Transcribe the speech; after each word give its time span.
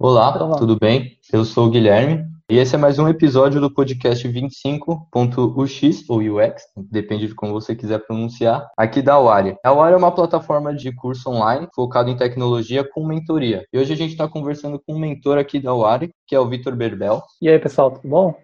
Olá, 0.00 0.56
tudo 0.56 0.78
bem? 0.78 1.18
Eu 1.32 1.44
sou 1.44 1.66
o 1.66 1.70
Guilherme 1.70 2.24
e 2.48 2.56
esse 2.56 2.76
é 2.76 2.78
mais 2.78 3.00
um 3.00 3.08
episódio 3.08 3.60
do 3.60 3.68
podcast 3.68 4.28
25.ux 4.28 6.04
ou 6.08 6.18
UX, 6.20 6.62
depende 6.76 7.26
de 7.26 7.34
como 7.34 7.52
você 7.52 7.74
quiser 7.74 7.98
pronunciar, 8.06 8.70
aqui 8.76 9.02
da 9.02 9.18
Wari. 9.18 9.56
A 9.64 9.72
Wari 9.72 9.94
é 9.94 9.96
uma 9.96 10.14
plataforma 10.14 10.72
de 10.72 10.94
curso 10.94 11.28
online 11.28 11.66
focado 11.74 12.10
em 12.10 12.16
tecnologia 12.16 12.88
com 12.88 13.04
mentoria. 13.04 13.64
E 13.72 13.78
hoje 13.80 13.92
a 13.92 13.96
gente 13.96 14.12
está 14.12 14.28
conversando 14.28 14.78
com 14.78 14.94
um 14.94 15.00
mentor 15.00 15.36
aqui 15.36 15.58
da 15.58 15.74
Wari, 15.74 16.10
que 16.28 16.36
é 16.36 16.38
o 16.38 16.48
Vitor 16.48 16.76
Berbel. 16.76 17.20
E 17.42 17.48
aí, 17.48 17.58
pessoal, 17.58 17.90
tudo 17.90 18.08
bom? 18.08 18.36